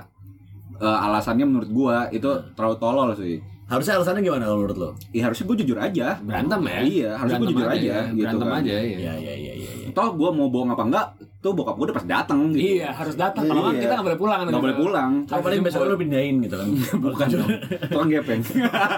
[0.76, 4.90] eh, alasannya menurut gua itu terlalu tolol sih Harusnya alasannya gimana kalau menurut lo?
[5.10, 6.80] ya harusnya gua jujur aja Berantem ya?
[6.80, 8.00] Iya, harusnya gua Berantem jujur aja, ya.
[8.06, 8.60] gitu Berantem kan.
[8.62, 8.78] aja ya.
[8.78, 9.54] Iya iya iya iya.
[9.54, 9.57] iya.
[9.98, 11.08] Toh gua mau bohong apa enggak
[11.40, 13.44] tuh bokap gua udah pas datang gitu Iya, harus datang.
[13.44, 13.80] Kalau Iya.
[13.80, 14.40] kita nggak boleh pulang.
[14.44, 16.68] nggak boleh pulang Kalau paling besok lo pindahin gitu kan.
[17.04, 17.50] bukan dong
[17.84, 18.42] tukang gepeng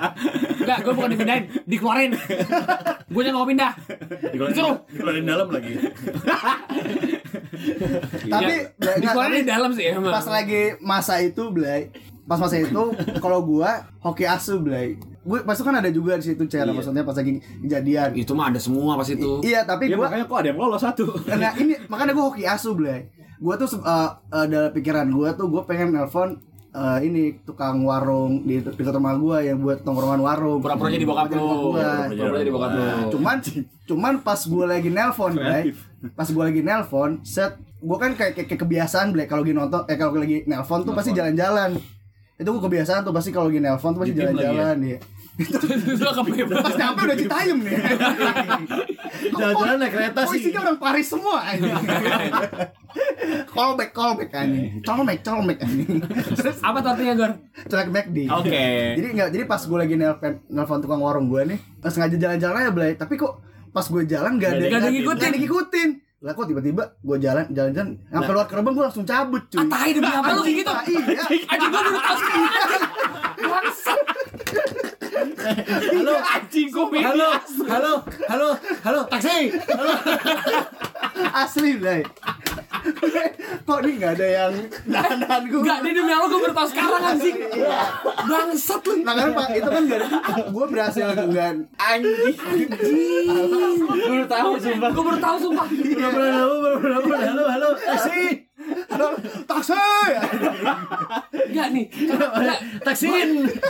[0.60, 2.12] Enggak, gue bukan dipindahin, dikeluarin.
[3.06, 3.71] gue yang mau pindah.
[4.30, 4.56] Dikeluarin,
[4.88, 5.71] dikeluarin dalam lagi.
[8.30, 10.12] Tapi Ya, nggak- dikeluarin tapi di dalam sih emang.
[10.12, 11.89] pas lagi masa itu Blay
[12.24, 12.84] pas masa itu
[13.17, 14.95] kalau gua hoki asu Blay
[15.30, 16.74] gue pasti kan ada juga di situ cara Iya.
[16.74, 19.32] maksudnya pas lagi kejadian itu mah ada semua pas itu.
[19.46, 22.44] iya tapi ya gua makanya kok ada yang lolos satu Nah ini makanya gue hoki
[22.44, 23.06] asu Blay
[23.38, 26.36] Gue tuh uh, uh, dalam pikiran gue tuh gue pengen nelpon
[26.74, 30.60] uh, ini tukang warung di dekat rumah gue yang buat tongkrongan warung.
[30.60, 31.72] Pura-pura jadi bokap lu.
[31.72, 32.84] Pura-pura jadi bokap lu.
[33.15, 33.38] Cuman
[33.88, 35.72] cuman pas gue lagi nelpon Blay,
[36.13, 39.82] pas gue lagi nelpon, set gue kan kayak, kayak, kayak kebiasaan Blay kalau lagi nonton
[39.88, 41.80] eh kalau lagi nelpon tuh pasti jalan-jalan.
[42.36, 44.20] Itu gue kebiasaan tuh pasti kalau lagi nelpon tuh pasti ya?
[44.28, 44.98] jalan-jalan ya.
[45.39, 45.65] Itu
[46.06, 46.54] kepepe.
[46.54, 47.75] Pas nyampe udah citayam nih.
[49.30, 50.39] Jalan-jalan naik kereta Oh sih.
[50.41, 51.39] isinya orang Paris semua
[53.47, 54.82] callback callback anjing.
[54.82, 56.02] Colmek colmek anjing.
[56.34, 57.32] Terus Apa tuh artinya, Gor?
[57.63, 58.17] colek McD.
[58.28, 58.63] Oke.
[58.95, 62.56] Jadi enggak jadi pas gue lagi nelpon nelpon tukang warung gue nih, pas sengaja jalan-jalan
[62.60, 65.15] aja Blay, tapi kok pas gue jalan gak ada Nggak ada ngikutin.
[65.15, 65.89] nggak ada ngikutin.
[66.19, 69.58] Lah kok tiba-tiba gue jalan jalan-jalan sampai keluar gerbang gue langsung cabut cuy.
[69.58, 70.67] Ah, tai demi apa lu gitu?
[70.67, 71.23] Ah, Iya.
[71.47, 72.84] Anjing gue baru tahu sekarang anjing.
[75.19, 77.29] Halo, Anjing gue halo,
[77.67, 77.93] halo,
[78.32, 78.49] halo,
[78.88, 79.51] halo, taksi.
[79.51, 79.93] Halo.
[81.36, 82.01] Asli Blay.
[83.67, 84.53] kok ini nggak ada yang
[84.88, 85.60] nahan gue.
[85.60, 87.36] Enggak, ini demi Allah gue baru tahu sekarang anjing.
[88.29, 88.93] Bangsat lu.
[89.03, 90.08] Nah kan Pak, itu kan gak ada
[90.49, 92.36] Gue berhasil dengan Anjing.
[93.89, 95.67] baru tahu sumpah Gue baru tahu sumpah.
[95.67, 96.08] Halo,
[96.79, 98.49] pernah halo, halo, halo, taksi.
[99.48, 99.74] Taksi
[101.32, 101.86] Enggak nih.
[101.88, 102.60] Enggak.
[102.84, 103.30] Taksiin.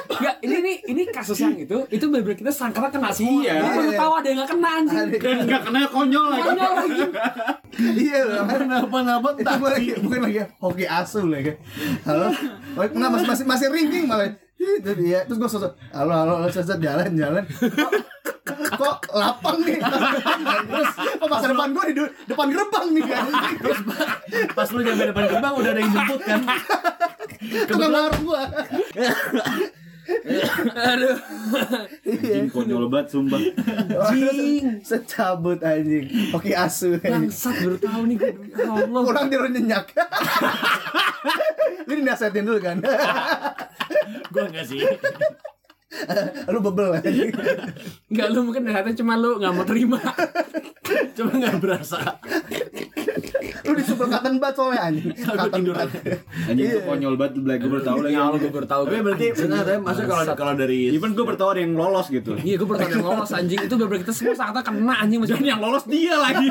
[0.09, 3.45] Enggak, ini nih ini kasus yang itu itu bener kita sangkanya kena semua.
[3.45, 3.53] Iya.
[3.61, 5.07] Gue baru tahu ada yang gak kena anjing.
[5.13, 7.01] dan nggak kena konyol lagi Konyol lagi.
[7.79, 11.55] Iya loh Kenapa-napa itu gue lagi bukan lagi hoki asu lagi
[12.03, 12.27] halo
[12.75, 14.27] oh, nggak masih masih masih ringking malah
[14.59, 17.43] itu dia terus gue sosok halo halo set, jalan jalan
[18.79, 19.77] kok, lapang nih
[20.71, 21.93] terus kok masa depan gue di
[22.25, 23.25] depan gerbang nih kan
[23.59, 23.79] terus
[24.55, 26.41] Pas lu nyampe depan gerbang udah ada yang jemput kan.
[27.67, 28.43] tukang warung gue
[30.73, 31.17] Aduh.
[32.01, 33.37] anjing konyol banget sumpah
[34.09, 36.97] anjing secabut anjing hoki asu.
[36.97, 38.31] Bangsat baru tahu nih gue.
[38.57, 39.01] Ya Allah.
[39.05, 39.85] kurang tidur nyenyak
[41.89, 42.77] ini nasihatin dulu kan
[44.29, 44.81] Gua enggak sih.
[46.53, 47.33] Lu bebel anjing
[48.13, 49.99] Enggak lu mungkin ternyata cuma lu nggak mau terima.
[51.17, 51.97] Cuma enggak berasa.
[53.65, 55.09] Lu disuppel cotton bud soalnya anjing.
[55.13, 55.87] Tiduran.
[55.89, 56.01] bud.
[56.49, 57.59] Anjing itu konyol banget Black.
[57.61, 58.15] Gue baru tahu lagi.
[58.17, 58.81] Ya gue baru tahu.
[58.85, 62.07] Tapi berarti benar tapi maksudnya kalau kalau dari Even gue baru tahu ada yang lolos
[62.09, 62.31] gitu.
[62.37, 65.37] Iya gue baru tahu yang lolos anjing itu bener kita semua saatnya kena anjing masih
[65.41, 66.47] yang lolos dia lagi.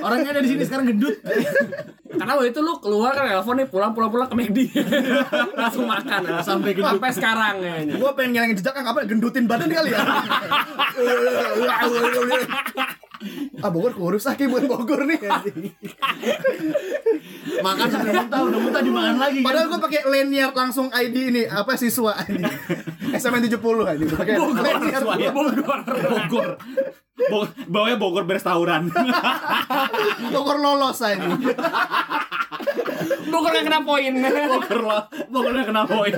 [0.00, 1.16] Orangnya ada di sini sekarang gendut.
[2.14, 4.58] Karena waktu itu lu keluar kan telepon nih pulang pulang pulang ke McD
[5.58, 6.94] langsung makan Sampai gendut.
[6.94, 7.74] sampai sekarang ya.
[7.94, 9.98] Gua pengen ngilangin jejak kan apa gendutin badan kali ya.
[13.58, 15.18] ah Bogor kurus ah kayak buat Bogor nih.
[17.56, 19.38] Makan sampai muntah, udah muntah dimakan lagi.
[19.40, 19.46] kan.
[19.46, 22.44] Padahal gua pakai lanyard langsung ID ini apa siswa anjing.
[23.10, 25.34] SMN 70 anjing gua pakai lanyard.
[25.34, 25.80] Bogor.
[25.82, 26.48] Bogor.
[27.14, 28.90] Bo bawanya Bogor beres tawuran.
[30.34, 31.46] Bogor lolos anjing.
[33.30, 34.12] Bogor gak kena poin.
[34.18, 34.98] Bogor lo,
[35.30, 36.14] Bogornya kena poin.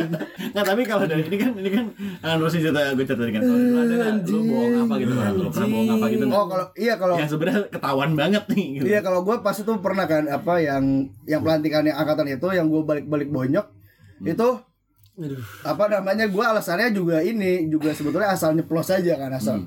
[0.56, 1.84] Nah tapi kalau dari ini kan ini kan
[2.24, 3.42] kan Rosi cerita gue cerita kan.
[3.44, 6.24] Kalau ada nggak lu bohong apa gitu orang lu pernah bohong apa gitu?
[6.32, 8.66] Oh kalau iya kalau yang sebenarnya ketahuan banget nih.
[8.80, 8.84] Gitu.
[8.88, 12.82] Iya kalau gue pas itu pernah kan apa yang yang pelantikannya angkatan itu yang gue
[12.88, 13.68] balik-balik bonyok
[14.24, 14.48] itu
[15.64, 19.60] apa namanya gue alasannya juga ini juga sebetulnya asal nyeplos aja kan asal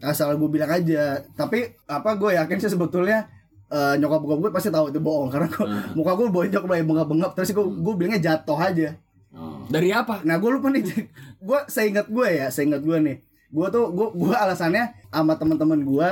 [0.00, 1.20] asal gue bilang aja.
[1.36, 3.28] Tapi apa gue yakin sih sebetulnya
[3.70, 5.28] eh, nyokap gue gue pasti tahu itu bohong.
[5.32, 7.30] Karena gua, muka gue bonyok mulai bengap-bengap.
[7.36, 8.96] Terus gue gue bilangnya jatuh aja.
[9.70, 10.26] Dari apa?
[10.26, 10.82] Nah gue lupa nih.
[11.40, 13.16] Gue seingat gue ya Seingat gue nih.
[13.48, 16.10] Gue tuh Gue gue alasannya Sama teman-teman gue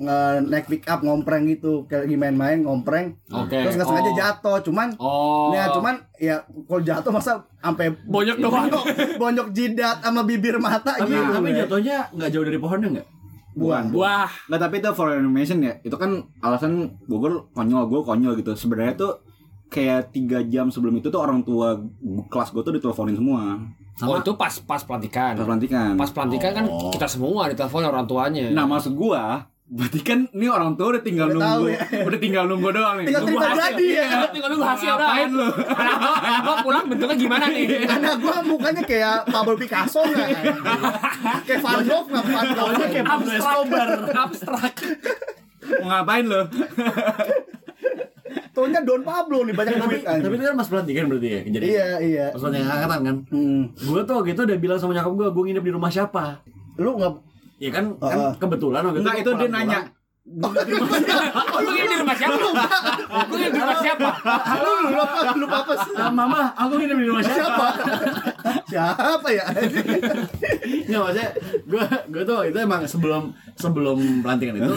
[0.00, 3.52] naik pick up ngompreng gitu kayak lagi main-main ngompreng Oke.
[3.54, 4.16] terus nggak sengaja Oh.
[4.16, 5.52] jatuh cuman Oh.
[5.52, 8.66] ya cuman ya kalau jatuh masa sampai Bonyok doang.
[8.66, 8.84] bonyok,
[9.16, 11.56] bonyok jidat sama bibir mata Tapi gitu tapi ya.
[11.62, 13.08] jatuhnya nggak jauh dari pohonnya nggak?
[13.50, 14.30] buan Wah.
[14.46, 15.74] Nggak tapi itu for information ya.
[15.80, 16.10] Itu kan
[16.40, 16.72] alasan
[17.04, 18.54] Bogor konyol, gue konyol gitu.
[18.54, 19.12] Sebenarnya tuh
[19.66, 21.76] kayak tiga jam sebelum itu tuh orang tua
[22.26, 23.58] kelas gue tuh diteleponin semua.
[24.00, 25.34] Oh itu pas pas pelantikan.
[25.34, 25.92] Pas pelantikan.
[25.92, 26.88] Pas pelantikan kan Oh.
[26.88, 28.48] kita semua ditelepon orang tuanya.
[28.48, 31.78] Nah maksud gua Berarti kan ini orang tua udah tinggal Udah nunggu, tahu ya.
[32.02, 33.06] udah tinggal nunggu doang nih.
[33.06, 33.62] Tinggal Nunggu hasil.
[33.62, 34.02] jadi ya.
[34.02, 35.46] Iya, tinggal nunggu hasil Ngapain lu?
[35.70, 37.66] Anak gua, anak gua pulang bentuknya gimana nih?
[37.86, 40.28] anak gue mukanya kayak Pablo Picasso nggak
[41.46, 43.88] kayak Van Gogh nggak Van Gogh kayak Pablo Escobar.
[44.10, 44.74] Abstrak.
[45.78, 46.42] Mau ngapain lu?
[48.50, 51.40] Tuhnya Don Pablo nih banyak duit kan tapi itu kan mas pelantikan berarti ya.
[51.48, 53.16] Jadi iya iya pas pelantikan angkatan kan.
[53.30, 53.62] hmm.
[53.80, 56.42] Gue tuh gitu udah bilang sama nyokap gue, gue nginep di rumah siapa?
[56.74, 57.12] lu nggak
[57.60, 58.32] Ya kan, kan Ah.
[58.34, 59.80] kebetulan waktu Enggak itu gua dia nanya.
[60.30, 60.52] Oh,
[61.58, 62.38] lu nginep di rumah siapa?
[63.26, 64.08] Lu nginep di rumah siapa?
[64.54, 67.66] lu lupa lupa apa sih Ah, mama, aku nginep di rumah siapa?
[68.64, 69.44] siapa ya
[70.86, 71.28] Nggak maksudnya
[71.66, 73.22] gue gue tuh itu emang sebelum
[73.54, 74.72] sebelum pelantikan itu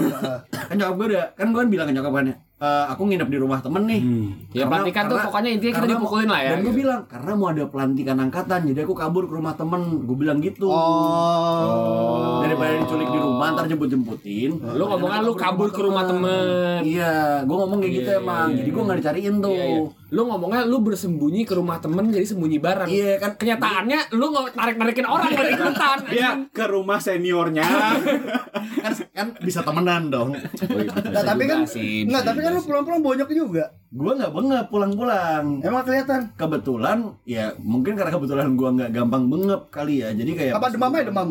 [0.50, 2.26] kan nyokap gue udah kan gue kan bilang ke nyokap kan
[2.64, 4.00] "Eh, aku nginep di rumah temen nih.
[4.00, 6.80] Ya, Karena- pelantikan tuh karena- pokoknya intinya kita dipukulin lah ya, dan gue gitu.
[6.80, 9.82] bilang karena mau ada pelantikan angkatan jadi aku kabur ke rumah temen.
[10.02, 10.72] Gue bilang gitu.
[10.72, 12.40] Oh.
[12.40, 16.80] Daripada diculik di rumah ntar jemput jemputin Lu ngomongnya lu kabur ke rumah temen.
[16.84, 18.48] iya gue ngomong kayak gitu Iya, emang.
[18.48, 19.82] iya, jadi gue nggak dicariin tuh Iya, iya.
[20.14, 22.86] Lu ngomongnya lu bersembunyi ke rumah temen jadi sembunyi bareng.
[22.86, 23.34] Iya, kan.
[23.34, 25.98] Kenyataannya lu nggak narik narikin orang dari ikutan.
[26.14, 27.66] Dia ke rumah seniornya.
[28.84, 33.72] kan kan bisa temenan dong Nah, tapi kan nggak tapi kan lu pulang-pulang bonyok juga
[33.94, 39.70] gue nggak bengep pulang-pulang emang kelihatan kebetulan ya mungkin karena kebetulan gua nggak gampang bengep
[39.70, 41.28] kali ya jadi kayak apa demam aja demam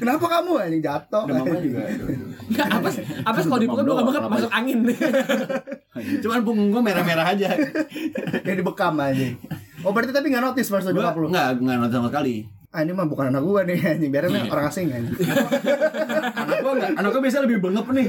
[0.00, 1.80] kenapa kamu anjing jatuh demamnya juga
[2.52, 3.04] Nggak, apa sih?
[3.24, 4.78] Apa sih kalau dipukul lu nggak banget masuk angin.
[6.24, 7.54] cuman punggung merah-merah aja.
[8.44, 9.38] Kayak dibekam anjing.
[9.82, 11.26] Oh berarti tapi nggak notice pas nyokap lu?
[11.30, 12.36] nggak nggak nonton sama sekali.
[12.72, 14.10] Ah ini mah bukan anak gua nih anjing.
[14.10, 15.12] Biarin nih orang asing anjing.
[16.42, 18.06] Anak gua nggak anak gua biasanya lebih bengep nih.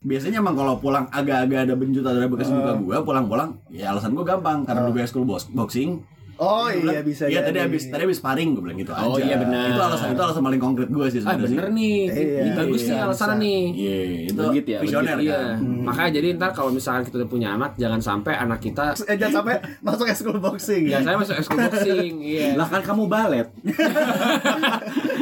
[0.00, 4.12] Biasanya emang kalau pulang agak-agak ada benjut atau ada bekas muka gua pulang-pulang ya alasan
[4.12, 4.64] gua gampang.
[4.64, 6.04] Karena dulu gua school bos- boxing
[6.40, 9.36] oh iya bisa iya tadi habis tadi habis sparring gua bilang gitu Oh, aja iya,
[9.36, 9.68] benar.
[9.68, 11.76] itu alasan itu alasan paling konkret gua sih Ah sebenarnya bener sih.
[11.76, 11.98] nih.
[12.00, 13.36] Iya, Ini bagus iya, nih alasannya bisa.
[13.38, 13.62] nih.
[13.70, 17.48] iya itu Legit ya, visioner Iya, kan makanya jadi ntar kalau misalkan kita udah punya
[17.52, 21.58] anak, jangan sampai anak kita eh, jangan sampai masuk school boxing ya saya masuk ekskul
[21.58, 22.46] boxing, iya.
[22.54, 23.48] Lah kan kamu balet.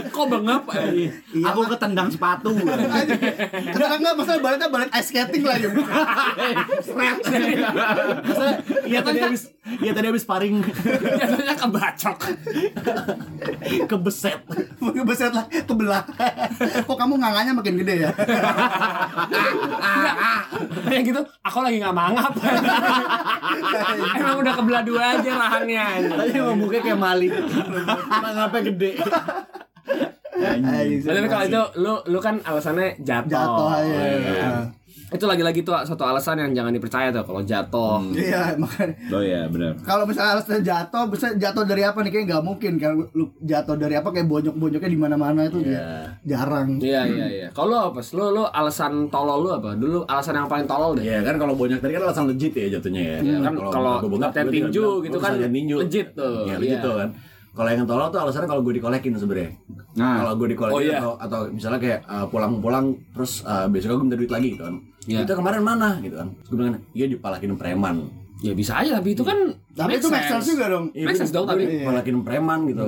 [0.08, 0.62] Kok bengap?
[0.72, 1.10] Iya,
[1.44, 2.50] Aku ketendang sepatu.
[2.50, 5.68] Enggak enggak masalah baletnya balet ice skating lah ya.
[8.84, 9.42] Iya tadi habis
[9.78, 10.64] iya tadi habis sparring
[11.16, 12.18] Jatuhnya kebacok.
[13.88, 14.38] kebeset.
[14.80, 16.02] Beset lah kebelah.
[16.84, 18.10] Kok kamu nganganya makin gede ya?
[20.88, 22.32] Kayak gitu, aku lagi nggak mangap.
[24.18, 25.84] Emang udah kebelah dua aja rahangnya.
[26.12, 27.32] Tadi mau mukanya kayak Malik.
[28.08, 28.92] Mangapnya gede.
[31.02, 33.32] Tapi kalau itu lu lu kan alasannya jatuh.
[33.32, 34.77] jatuh aja.
[35.08, 37.96] Itu lagi-lagi tuh satu alasan yang jangan dipercaya tuh kalau jatuh.
[38.12, 39.72] Iya, makanya Oh iya benar.
[39.80, 42.10] kalau misalnya alasan jatuh, bisa jatuh dari apa nih?
[42.10, 46.76] Kayak nggak mungkin kan lu jatuh dari apa kayak bonyok-bonyoknya di mana-mana itu ya jarang.
[46.76, 47.46] Iya iya iya.
[47.50, 48.04] Kalau lu apa?
[48.10, 49.72] Lu lu alasan tolol lu apa?
[49.72, 51.02] Dulu alasan yang paling tolol deh.
[51.02, 53.16] Iya kan kalau banyak tadi kan alasan legit ya jatuhnya ya.
[53.18, 56.44] Iya, kan kalau latihan tinju gitu "Gua kan latihan tinju." legit tuh.
[56.44, 56.84] Iya, legit Iya.
[56.84, 57.10] tuh kan.
[57.48, 59.50] Kalau yang tolol tuh alasannya kalau gue dikolekin sebenarnya.
[59.96, 60.22] Nah.
[60.22, 61.00] Kalau gue dikolekin Oh, iya.
[61.00, 64.76] atau atau misalnya kayak uh, pulang-pulang terus uh, besoknya gue minta duit lagi gitu kan.
[65.08, 65.24] Iya.
[65.24, 66.28] Itu kemarin mana gitu kan.
[66.44, 67.96] Terus gue bilang, "Iya dipalakin preman."
[68.38, 69.34] Ya bisa aja tapi itu kan
[69.74, 70.94] Tapi itu make sense juga dong.
[70.94, 71.64] Iya, Make sense dong, tapi.
[71.66, 72.86] dipalakin preman gitu.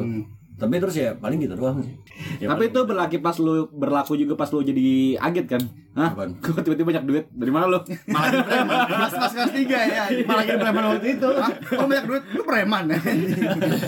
[0.61, 1.91] Tapi terus ya paling gitu doang sih.
[2.39, 5.63] Ya, Tapi itu berlaku pas lu berlaku juga pas lu jadi aget kan?
[5.91, 6.15] Hah?
[6.15, 6.39] Apaan?
[6.39, 7.25] Kok tiba-tiba banyak duit?
[7.35, 7.83] Dari mana lu?
[8.07, 8.79] malakin preman.
[8.87, 10.05] Pas pas kelas tiga ya.
[10.31, 11.31] malakin preman waktu itu.
[11.67, 12.99] Kalau banyak duit lu preman ya.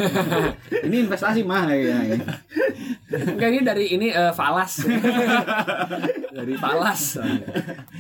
[0.91, 2.03] Ini investasi mah ya.
[2.11, 2.17] ya.
[3.13, 4.83] Enggak ini dari ini eh, falas.
[6.43, 7.23] dari falas.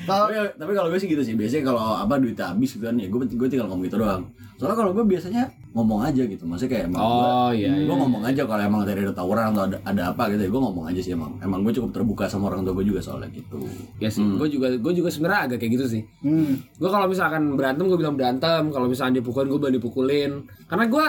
[0.02, 2.98] Kalau tapi, tapi kalau gue sih gitu sih biasanya kalau apa duit habis gitu kan
[2.98, 4.24] ya gue gue tinggal ngomong gitu doang
[4.62, 5.42] soalnya kalau gue biasanya
[5.74, 7.82] ngomong aja gitu maksudnya kayak emang Oh, gue, iya, iya.
[7.82, 10.62] gue ngomong aja kalau emang tadi ada tawuran atau ada, ada apa gitu ya gue
[10.62, 13.58] ngomong aja sih emang emang gue cukup terbuka sama orang tua gue juga soalnya gitu
[14.00, 16.02] Ya sih, gue juga gue juga sebenarnya agak kayak gitu sih.
[16.24, 16.78] hmm.
[16.80, 20.30] Gue kalau misalkan berantem gue bilang berantem, kalau misalkan dipukulin gue bilang dipukulin.
[20.66, 21.06] Karena gue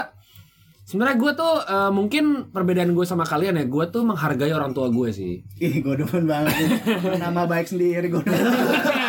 [0.83, 4.91] sebenarnya gue tuh eh, mungkin perbedaan gue sama kalian ya, gue tuh menghargai orang tua
[4.93, 5.41] gue sih.
[5.61, 6.53] Ih, gue demen banget.
[7.23, 8.51] Nama baik sendiri gue demen.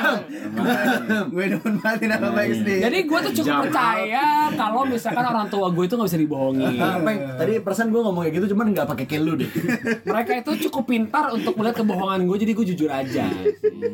[1.31, 2.81] gue demen banget nama baik sendiri.
[2.81, 6.67] Jadi gue tuh cukup percaya kalau misalkan orang tua gue itu nggak bisa dibohongi.
[7.41, 9.51] tadi perasaan gue ngomong kayak gitu cuman nggak pakai kelu deh
[10.09, 13.27] Mereka itu cukup pintar untuk melihat kebohongan gue, jadi gue jujur aja.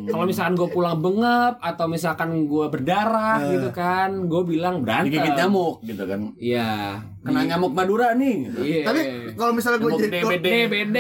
[0.06, 5.08] Kalau misalkan gue pulang bengep atau misalkan gue berdarah gitu kan, gue bilang berantem.
[5.10, 7.00] digigit nyamuk gitu kan Iya.
[7.20, 8.60] Kena nyamuk Madura nih gitu.
[8.64, 8.84] Iya.
[8.88, 9.00] Tapi
[9.36, 10.46] kalau misalnya gue jadi DBD.
[10.48, 10.98] DBD,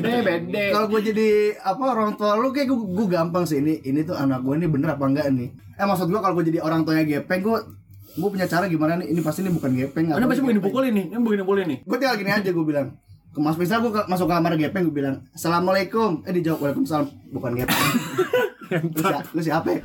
[0.00, 0.56] DBD.
[0.72, 1.28] kalau gue jadi
[1.60, 4.64] apa orang tua lu kayak gue, gue gampang sih ini ini tuh anak gue ini
[4.64, 7.58] bener apa enggak nih eh maksud gue kalau gue jadi orang tuanya gepeng gue
[8.12, 11.04] gue punya cara gimana nih ini pasti ini bukan gepeng Ini pasti bukan dipukulin nih,
[11.12, 11.78] ini bukan dipukulin nih.
[11.84, 12.88] gue tinggal gini aja gue bilang
[13.34, 16.20] mas misal gue masuk ke kamar gepeng gue bilang assalamualaikum.
[16.24, 17.06] Eh dijawab waalaikumsalam.
[17.30, 17.80] Bukan gepeng.
[18.72, 19.84] Lu, si- lu siapa ya?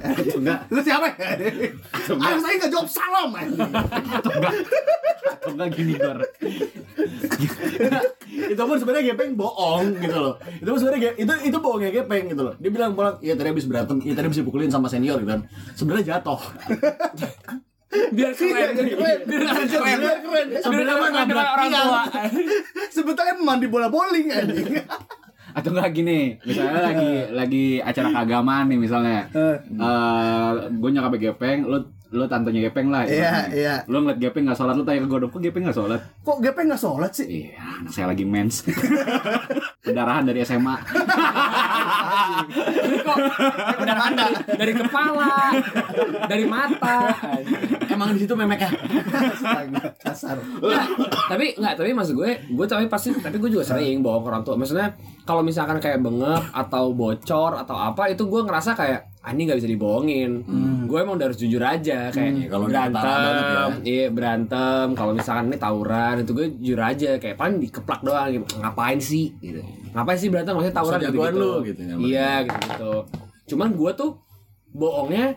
[0.72, 1.36] lu siapa ya?
[2.08, 3.36] Ayo saya nggak jawab salam.
[3.36, 3.68] Anjing.
[4.16, 4.32] Atau
[5.52, 6.24] enggak gini Dor.
[8.48, 10.40] itu pun sebenarnya gepeng bohong gitu loh.
[10.40, 12.56] Itu pun sebenarnya itu itu bohongnya gepeng gitu loh.
[12.64, 15.42] Dia bilang pulang iya tadi habis berantem iya tadi habis dipukulin sama senior gitu kan.
[15.76, 16.40] Sebenarnya jatuh
[17.88, 18.70] biar keren.
[18.76, 19.20] biar keren.
[19.28, 19.98] Keren.
[20.04, 20.48] Biar keren.
[20.60, 22.04] sebenarnya mah nabrak orang tua.
[22.92, 24.84] Sebetulnya mandi bola bowling anjing.
[25.58, 29.26] Atau enggak gini, misalnya lagi lagi acara keagamaan nih misalnya.
[29.34, 29.58] Eh.
[29.58, 33.04] Eh, gue nyokap gepeng, lu lu tantenya gepeng lah.
[33.04, 33.76] Iya, iya.
[33.92, 36.00] Lu ngeliat gepeng nggak sholat, lu tanya ke gue, kok gepeng nggak sholat?
[36.24, 38.64] kok gepeng nggak sholat sih Iya, anak saya lagi mens.
[39.86, 40.76] Pendarahan dari SMA.
[43.08, 43.18] kok
[43.80, 45.32] pendarahan dari, dari kepala
[46.28, 46.98] dari mata
[47.88, 48.70] emang di situ memeknya
[49.08, 50.86] Astaga, kasar Nggak,
[51.32, 54.44] tapi nggak tapi maksud gue gue tapi pasti tapi gue juga sering bawa ke orang
[54.44, 54.92] tua maksudnya
[55.24, 59.60] kalau misalkan kayak bengep atau bocor atau apa itu gue ngerasa kayak ah ini nggak
[59.60, 60.32] bisa dibohongin.
[60.88, 62.88] Gue emang udah harus jujur aja kayak Hmm, kalau banget ya.
[62.96, 64.86] berantem iya berantem.
[64.96, 68.46] Kalau misalkan ini tawuran itu gue jujur aja kayak paling dikeplak doang gitu.
[68.64, 69.36] ngapain sih?
[69.38, 69.60] Gitu.
[69.92, 70.56] Ngapain sih berantem?
[70.56, 72.94] Maksudnya tawuran gitu, jagoan lu, gitu ya, iya gitu gitu
[73.48, 74.12] cuman gue tuh
[74.72, 75.36] bohongnya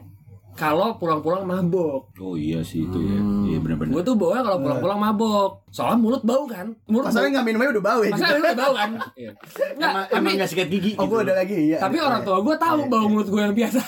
[0.54, 2.10] kalau pulang-pulang mabok.
[2.20, 3.18] Oh iya sih itu ya.
[3.60, 3.92] Iya benar-benar.
[3.92, 5.50] Gue tuh bawa kalau pulang-pulang mabok.
[5.70, 6.66] Soalnya mulut bau kan.
[6.88, 8.90] Mulut masalahnya nggak minumnya udah bau ya Masalahnya mulut bau kan.
[9.20, 9.30] Iya.
[9.76, 11.10] Nggak, emang tapi, emang nggak sikat gigi oh gitu.
[11.12, 13.82] gue ada lagi ya tapi orang tua gue tahu bau mulut gue yang biasa.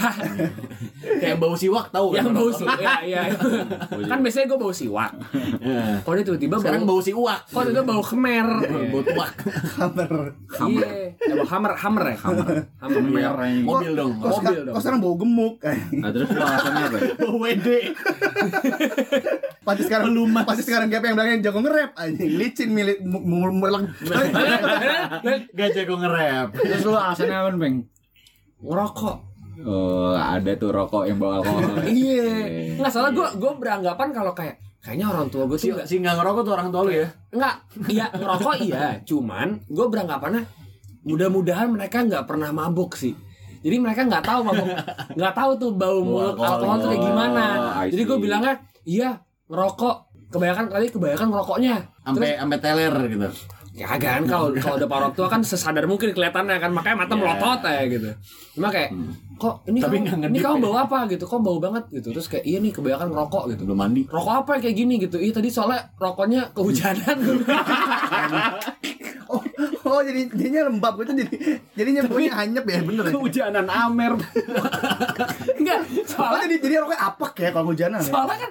[1.23, 2.79] kayak bau siwak tahu yang kan bau siwak.
[2.79, 3.23] Iya, iya.
[4.07, 5.13] kan biasanya gue bau siwak.
[5.59, 5.83] Iya.
[6.05, 8.47] Kok dia tiba-tiba sekarang bau bau siwak Kok tiba bau kemer.
[8.93, 9.33] bau tuak
[9.73, 10.13] kamar
[10.63, 10.89] Iya.
[11.23, 12.47] Ya, bau hammer, hammer ya, hammer.
[12.79, 13.01] Hammer.
[13.63, 14.75] Mobil dong Mobil dong.
[14.77, 15.55] kok sekarang bau gemuk
[15.95, 16.99] Nah, terus lu alasannya apa?
[17.19, 17.67] bau WD
[19.63, 23.87] pasti sekarang lumas pasti sekarang gepeng yang bilangnya jago nge-rap anjing licin milik mulek
[25.59, 27.77] gak jago nge-rap Terus lu alasannya apa, Bang?
[28.63, 29.17] Ngerokok.
[29.63, 31.63] Oh, ada tuh rokok yang bawa alkohol.
[31.87, 32.79] Iya.
[32.79, 35.95] Enggak salah gue gue beranggapan kalau kayak kayaknya orang tua gue si, tuh nggak si
[36.03, 37.55] nggak ngerokok tuh orang tua lu ya Enggak,
[37.87, 40.43] iya ngerokok iya, cuman gue beranggapannya
[41.07, 43.15] mudah-mudahan mereka nggak pernah mabuk sih.
[43.63, 44.67] Jadi mereka nggak tahu mabuk,
[45.15, 46.83] nggak tahu tuh bau mulut alkohol.
[46.83, 47.45] tuh kayak gimana.
[47.87, 49.11] Jadi gue bilangnya, iya
[49.51, 49.97] ngerokok.
[50.33, 51.75] Kebanyakan kali kebanyakan ngerokoknya.
[52.03, 53.29] sampai sampai teler gitu
[53.73, 57.61] Ya kan kalau kalau udah orang tua kan sesadar mungkin kelihatannya kan makanya mata melotot
[57.65, 58.09] ya gitu.
[58.57, 58.93] Cuma kayak
[59.41, 60.63] kok ini Tapi kamu, ini kamu ya.
[60.69, 61.25] bau apa gitu?
[61.25, 62.13] Kok bau banget gitu.
[62.13, 63.63] Terus kayak iya nih kebanyakan ngerokok gitu.
[63.65, 65.17] belum mandi Rokok apa kayak gini gitu?
[65.17, 67.17] Iya tadi soalnya rokoknya kehujanan.
[69.33, 69.43] oh, oh
[69.83, 71.35] Oh jadi jadinya lembab gitu jadi
[71.77, 73.13] jadinya pokoknya hanyep ya bener ya.
[73.13, 74.13] Kehujanan Amer.
[75.73, 78.09] Enggak, Oh soalnya jadi jadi rokoknya apek ya kalau hujanan ya.
[78.13, 78.51] soalnya kan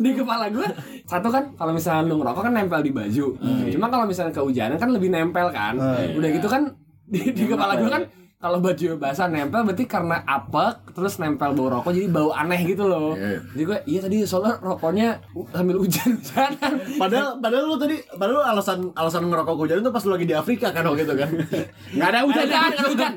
[0.00, 0.68] di kepala gue
[1.04, 3.26] satu kan kalau misalnya lu ngerokok kan nempel di baju.
[3.68, 5.74] Cuma kalau misalnya kehujanan kan lebih nempel kan.
[5.76, 6.16] Hmm.
[6.16, 6.62] udah gitu kan
[7.04, 8.02] di, di kepala gue kan
[8.42, 12.84] kalau baju basah nempel berarti karena apek terus nempel bau rokok jadi bau aneh gitu
[12.84, 13.38] loh Iya.
[13.48, 15.08] jadi gue iya tadi soalnya rokoknya
[15.48, 20.10] sambil hujan-hujanan Padahal padahal lu tadi padahal lu alasan alasan ngerokok hujan itu pas lu
[20.10, 21.30] lagi di Afrika kan waktu itu kan.
[21.96, 23.12] nggak ada hujan nggak ada hujan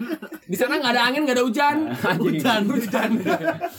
[0.46, 1.76] di sana nggak ada angin nggak ada hujan
[2.26, 3.12] Hujan, hujan.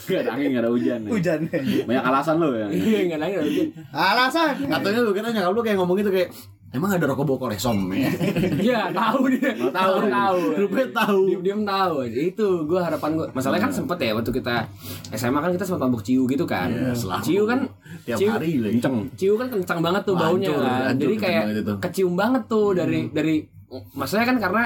[0.02, 0.98] Gak ada angin, gak ada hujan.
[1.00, 1.10] ya.
[1.10, 1.38] Hujan.
[1.86, 2.66] Banyak alasan lo ya.
[2.68, 4.52] iya nggak ada angin nggak ada hujan Alasan.
[4.66, 6.30] Katanya lu kira nyokap lu kayak ngomong gitu kayak
[6.68, 8.10] emang ada rokok bau kolesom ya.
[8.58, 8.80] iya.
[8.90, 9.50] Tahu dia.
[9.70, 11.20] Tahu tahu Rupanya tahu.
[11.28, 14.54] diem diem tahu itu gue harapan gue masalahnya kan sempet ya waktu kita
[15.12, 16.68] SMA kan kita sempat mabuk ciu gitu kan.
[16.92, 17.22] Selalu.
[17.22, 17.60] ciu kan
[18.02, 18.74] Tiap ciu, hari lagi.
[18.78, 18.96] Kenceng.
[19.14, 20.92] ciu kan kencang banget tuh baunya Hancur, kan.
[20.96, 23.34] jadi kayak banget kecium banget tuh dari dari
[23.92, 24.62] maksudnya kan karena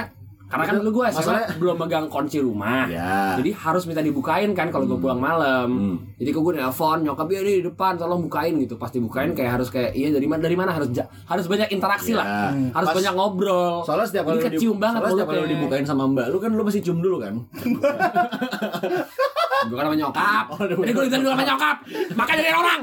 [0.51, 2.83] karena kan dulu gue SMA Masalahnya- belum megang kunci rumah.
[2.85, 3.39] Ya.
[3.39, 5.69] jadi harus minta dibukain kan kalau gue pulang malam.
[5.71, 5.95] Hmm.
[6.13, 8.75] jadi kok gue nelpon nyokap ya di depan tolong bukain gitu.
[8.75, 10.71] Pasti bukain kayak harus kayak iya dari mana dari mana?
[10.71, 12.19] Harus ja- harus banyak interaksi Ya.
[12.19, 12.25] lah
[12.71, 13.81] harus Pas- banyak ngobrol.
[13.81, 16.37] Soalnya setiap kali lu di- kecium banget soalnya setiap kali lu dibukain sama mbak lu
[16.37, 17.33] kan lu pasti cium dulu kan.
[19.69, 20.45] Bukan sama nyokap.
[20.49, 21.77] Oh, Jadi gue ditanya sama nyokap.
[22.17, 22.81] Makanya dari orang.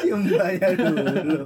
[0.00, 1.38] Cium bayar dulu.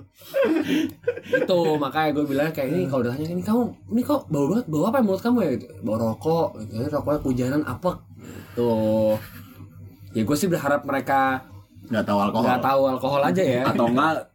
[1.28, 4.84] Itu makanya gue bilang kayak ini kalau ditanya ini kamu ini kok bau banget bau
[4.88, 5.66] apa ya mulut kamu ya gitu.
[5.84, 6.48] Bau rokok.
[6.64, 6.72] Gitu.
[6.80, 7.90] Ini rokoknya kehujanan apa?
[8.56, 9.16] Tuh.
[10.14, 11.42] Ya gue sih berharap mereka
[11.84, 12.44] Nggak tahu alkohol.
[12.48, 13.62] nggak tahu alkohol aja ya.
[13.68, 14.33] Atau enggak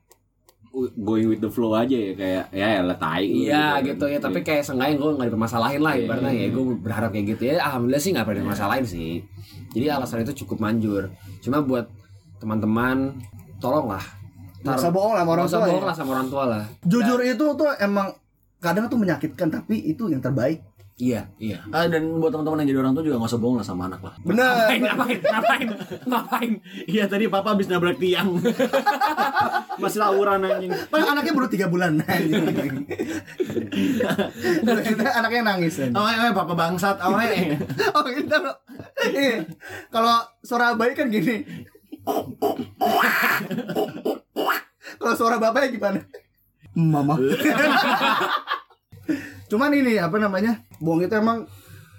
[1.01, 4.63] going with the flow aja ya kayak ya ya tai Iya gitu ya, tapi kayak
[4.63, 8.25] seenggaknya gue gak dipermasalahin lah ibaratnya ya Gue berharap kayak gitu ya, alhamdulillah sih gak
[8.29, 9.12] pernah dipermasalahin sih.
[9.73, 11.10] Jadi alasan itu cukup manjur.
[11.41, 11.89] Cuma buat
[12.38, 13.17] teman-teman,
[13.58, 14.01] tolonglah.
[14.62, 15.88] Nggak usah bohong lah sama orang Nggak tua bohong ya.
[15.88, 16.63] lah sama orang tua lah.
[16.84, 18.08] Jujur itu tuh emang
[18.60, 20.62] kadang tuh menyakitkan tapi itu yang terbaik.
[20.99, 23.63] Iya, iya Ah, dan buat teman-teman yang jadi orang tua juga nggak usah bohong lah
[23.63, 24.13] sama anak lah.
[24.19, 24.43] Bener.
[24.43, 25.67] Ngapain, ngapain, ngapain,
[26.03, 26.51] ngapain
[26.91, 28.35] Iya tadi papa habis nabrak tiang.
[29.81, 31.91] masih lawuran anjing Paling anaknya baru 3 bulan.
[34.83, 35.79] Kita anaknya nangis.
[35.79, 37.27] Awe awe papa bangsat awe.
[37.95, 38.39] Oh gitu.
[39.15, 39.47] Iya.
[39.88, 41.47] Kalau suara bayi kan gini.
[44.99, 45.99] Kalau suara bapaknya gimana?
[46.75, 47.15] Mama.
[49.49, 50.62] Cuman ini apa namanya?
[50.77, 51.49] Bohong itu emang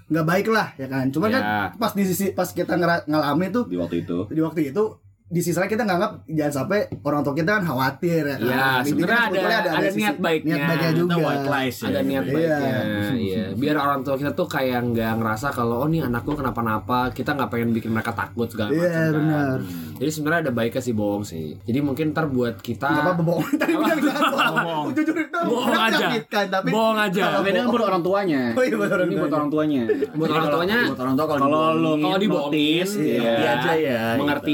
[0.07, 1.11] nggak baik lah ya kan.
[1.11, 1.55] Cuman kan Ya.
[1.75, 4.85] pas di sisi pas kita ngalamin tuh di waktu itu di waktu itu
[5.31, 8.41] di sisi lain kita nganggap jangan sampai orang tua kita kan khawatir ya kan.
[8.43, 10.51] Iya, Ini sebenarnya kan ada- ada sisi- niat baiknya.
[10.53, 11.11] Niat baiknya juga.
[11.11, 11.87] Kita white lies ya.
[11.87, 12.33] ada niat Iya.
[12.33, 12.79] baiknya
[13.13, 17.31] iya biar orang tua kita tuh kayak nggak ngerasa kalau oh nih anakku kenapa-napa kita
[17.33, 19.13] nggak pengen bikin mereka takut segala Iya, macam kan.
[19.15, 19.59] benar.
[19.97, 23.47] jadi sebenarnya ada baiknya sih bohong sih jadi mungkin ntar buat kita Gak apa-apa bohong.
[23.61, 24.57] Tadi bilang bohong.
[24.57, 24.87] Bohong.
[24.93, 26.07] Jujur itu Bohong aja.
[26.49, 29.37] tapi bohong aja kan buat orang tuanya Oh iya, buat orang ini buat tuanya.
[29.37, 31.83] orang tuanya buat orang tuanya Buat orang tua kalau kalau dibohongin.
[31.83, 33.33] lo kalau dibohongin ya, iya.
[33.41, 34.53] Ngerti aja ya, mengerti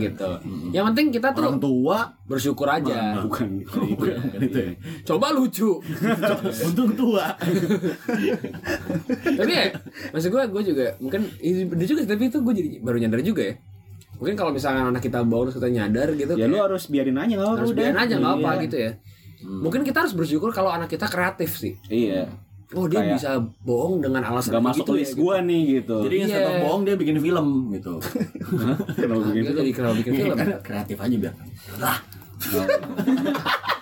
[0.00, 0.07] gitu.
[0.08, 0.30] Gitu.
[0.72, 3.12] Yang penting kita tuh orang tua bersyukur aja.
[3.26, 3.62] Bukan.
[3.64, 4.16] Bukan bukan.
[4.40, 4.72] Itu ya.
[5.04, 5.78] coba lucu.
[6.66, 7.36] Untung tua.
[9.38, 9.64] tapi ya
[10.10, 13.54] maksud gue gue juga mungkin ini juga tapi itu gue jadi baru nyadar juga ya.
[14.18, 17.34] Mungkin kalau misalnya anak kita terus kita nyadar gitu ya lu kayak harus biarin aja
[17.38, 17.78] apa harus udah.
[17.78, 18.62] biarin aja nggak apa Iya.
[18.66, 18.90] gitu ya.
[19.38, 21.78] Mungkin kita harus bersyukur kalau anak kita kreatif sih.
[21.86, 25.60] Iya oh dia Kayak- bisa bohong dengan alasan Gak masuk gitu list ya, gua nih
[25.74, 26.36] gitu Jadi yang Iya.
[26.36, 27.92] setelah bohong dia bikin film gitu.
[28.98, 29.26] Kenapa gitu.
[29.26, 29.46] begitu?
[29.46, 31.34] Dia jadi kenapa bikin film Kan kreatif aja biar.
[31.76, 31.96] Lah,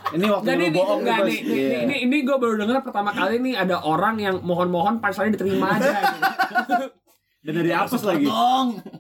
[0.09, 1.27] Ini waktu Jadi lu ini, bohong enggak, Bos.
[1.27, 1.79] nih, ini, Iya.
[1.83, 5.93] ini, ini gue baru dengar pertama kali nih ada orang yang mohon-mohon punchline diterima aja.
[6.63, 6.87] gitu.
[7.43, 8.27] Dan dari apes lagi.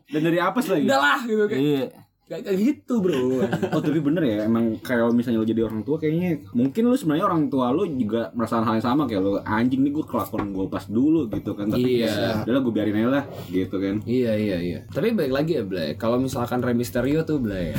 [0.08, 0.84] Dan dari apes lagi.
[0.84, 1.62] Udah lah gitu kayak.
[1.62, 1.86] Iya.
[2.26, 3.38] Gak kayak gitu bro.
[3.70, 7.22] Oh tapi bener ya emang kalau misalnya lo jadi orang tua kayaknya mungkin lu sebenarnya
[7.24, 10.66] orang tua lu juga merasakan hal yang sama kayak lo anjing nih gue kelakuan gue
[10.66, 12.42] pas dulu gitu kan tapi Iya.
[12.42, 14.78] ya udah gue biarin aja lah gitu kan iya iya iya.
[14.88, 15.94] Tapi balik lagi ya Blay.
[15.94, 17.70] Kalau misalkan Rey Mysterio tuh Blay.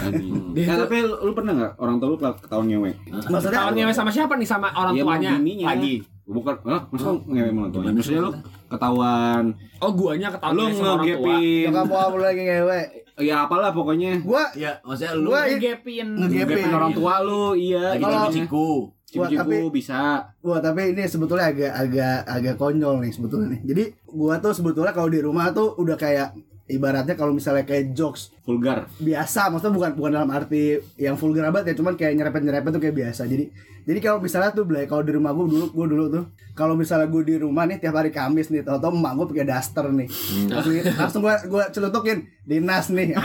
[0.55, 2.91] Dia Nah, tuh tapi lu, lu pernah nggak orang tua lu ketahuan ngewe?
[3.27, 5.31] Maksudnya tahun ngewe sama siapa nih sama orang Iya, sama tuanya?
[5.35, 5.67] bininya.
[5.69, 5.95] Lagi.
[6.27, 7.91] Bukan, ah, masa ngewe sama orang tuanya?
[7.93, 8.31] Maksudnya lu
[8.67, 9.43] ketahuan,
[9.79, 11.07] Oh guanya ketahuan lu ngewe sama orang tua.
[11.07, 12.81] ngegepin, Nyokap bokap lu lagi ngewe.
[13.17, 16.07] ya apalah pokoknya Gua Ya, maksudnya lu gua Ngegepin.
[16.19, 16.67] ngegepin.
[16.69, 17.83] orang tua lu, iya.
[17.89, 18.67] lagi Kalau- ciku-ciku.
[19.07, 20.19] Cipu-cipu tapi- bisa.
[20.37, 23.61] Wah tapi ini sebetulnya agak agak agak konyol nih sebetulnya nih.
[23.63, 26.35] Jadi gua tuh sebetulnya kalau di rumah tuh udah kayak
[26.67, 28.91] ibaratnya kalau misalnya kayak jokes Vulgar.
[28.99, 32.81] biasa, maksudnya bukan bukan dalam arti yang vulgar banget ya, cuman kayak nyerepet nyerepet tuh
[32.83, 33.23] kayak biasa.
[33.27, 33.45] Jadi
[33.87, 37.07] jadi kalau misalnya tuh Blay, kalau di rumah gua dulu gua dulu tuh kalau misalnya
[37.07, 40.07] gua di rumah nih tiap hari Kamis nih, tau-tau emak gua pakai daster nih.
[40.51, 43.15] Langsung, langsung gua gua celutukin dinas nih.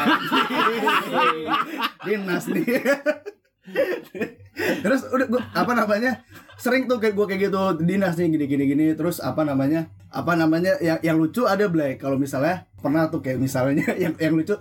[2.07, 2.67] dinas nih.
[4.83, 6.23] terus udah gua, apa namanya
[6.63, 10.39] sering tuh kayak gue kayak gitu dinas nih gini gini gini terus apa namanya apa
[10.39, 14.59] namanya yang yang lucu ada Blay kalau misalnya pernah tuh kayak misalnya yang yang lucu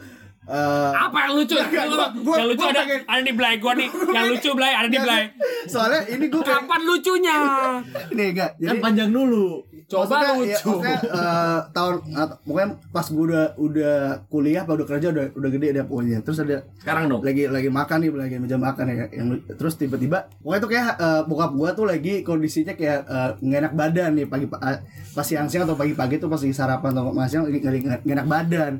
[0.51, 1.55] eh Apa yang lucu?
[1.55, 3.89] Enggak, gua- gua- yang lucu gua ada pengen- ada di Blay gua nih.
[4.15, 5.23] Yang lucu Blay ada di Blay.
[5.63, 7.35] soalnya ini gue kayak Kapan lucunya?
[8.11, 9.47] ini enggak Kan jadi panjang dulu.
[9.85, 10.71] Coba maksudnya, ya, lucu.
[10.73, 11.93] maksudnya, eh, tahun
[12.41, 16.39] pokoknya pas gue udah udah kuliah apa udah kerja udah udah gede dia pokoknya terus
[16.39, 17.19] ada Sekarang dong.
[17.21, 21.21] lagi lagi makan nih lagi meja makan ya yang terus tiba-tiba pokoknya tuh kayak eh,
[21.25, 24.79] bokap gua tuh lagi kondisinya kayak eh, nggak enak badan nih pagi eh,
[25.11, 28.15] pas siang-siang atau pagi-pagi tuh pas lagi sarapan atau pas siang lagi lagi nggak nggak
[28.15, 28.73] enak badan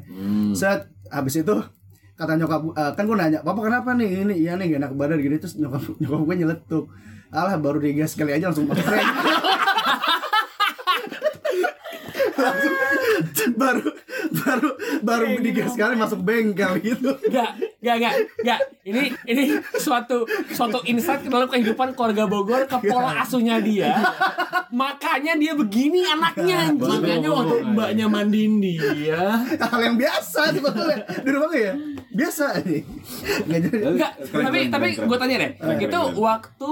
[0.54, 1.56] set habis itu
[2.16, 4.24] kata nyokap eh, kan gua nanya papa kenapa nih?
[4.24, 6.86] Ini iya nih gak enak badan gini terus nyokap nyokap gue nyeletuk.
[7.32, 9.08] Alah baru digas sekali aja langsung tren
[12.36, 12.76] langsung
[13.62, 13.88] baru
[14.32, 14.70] baru
[15.02, 17.12] baru digas sekali masuk bengkel gitu.
[17.30, 18.14] Gak, gak, gak,
[18.46, 18.60] gak.
[18.86, 19.44] Ini ini
[19.78, 23.98] suatu suatu insight dalam kehidupan keluarga Bogor ke pola asuhnya dia.
[24.72, 27.02] Makanya dia begini anaknya anjing.
[27.02, 31.74] Makanya waktu mbaknya mandiin dia, hal yang biasa sebetulnya di rumah ya
[32.12, 32.84] biasa nih
[33.48, 33.78] nggak jadi.
[33.96, 36.72] Enggak, Keren, tapi tapi gue tanya deh, itu waktu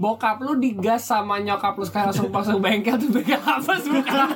[0.00, 4.26] bokap lu digas sama nyokap lu sekarang langsung masuk bengkel tuh bengkel apa sih bukan?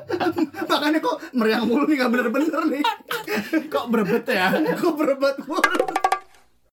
[0.70, 2.82] makanya kok meriang mulu nih nggak bener-bener nih
[3.68, 4.48] kok berebet ya?
[4.76, 6.01] kok berebat mulu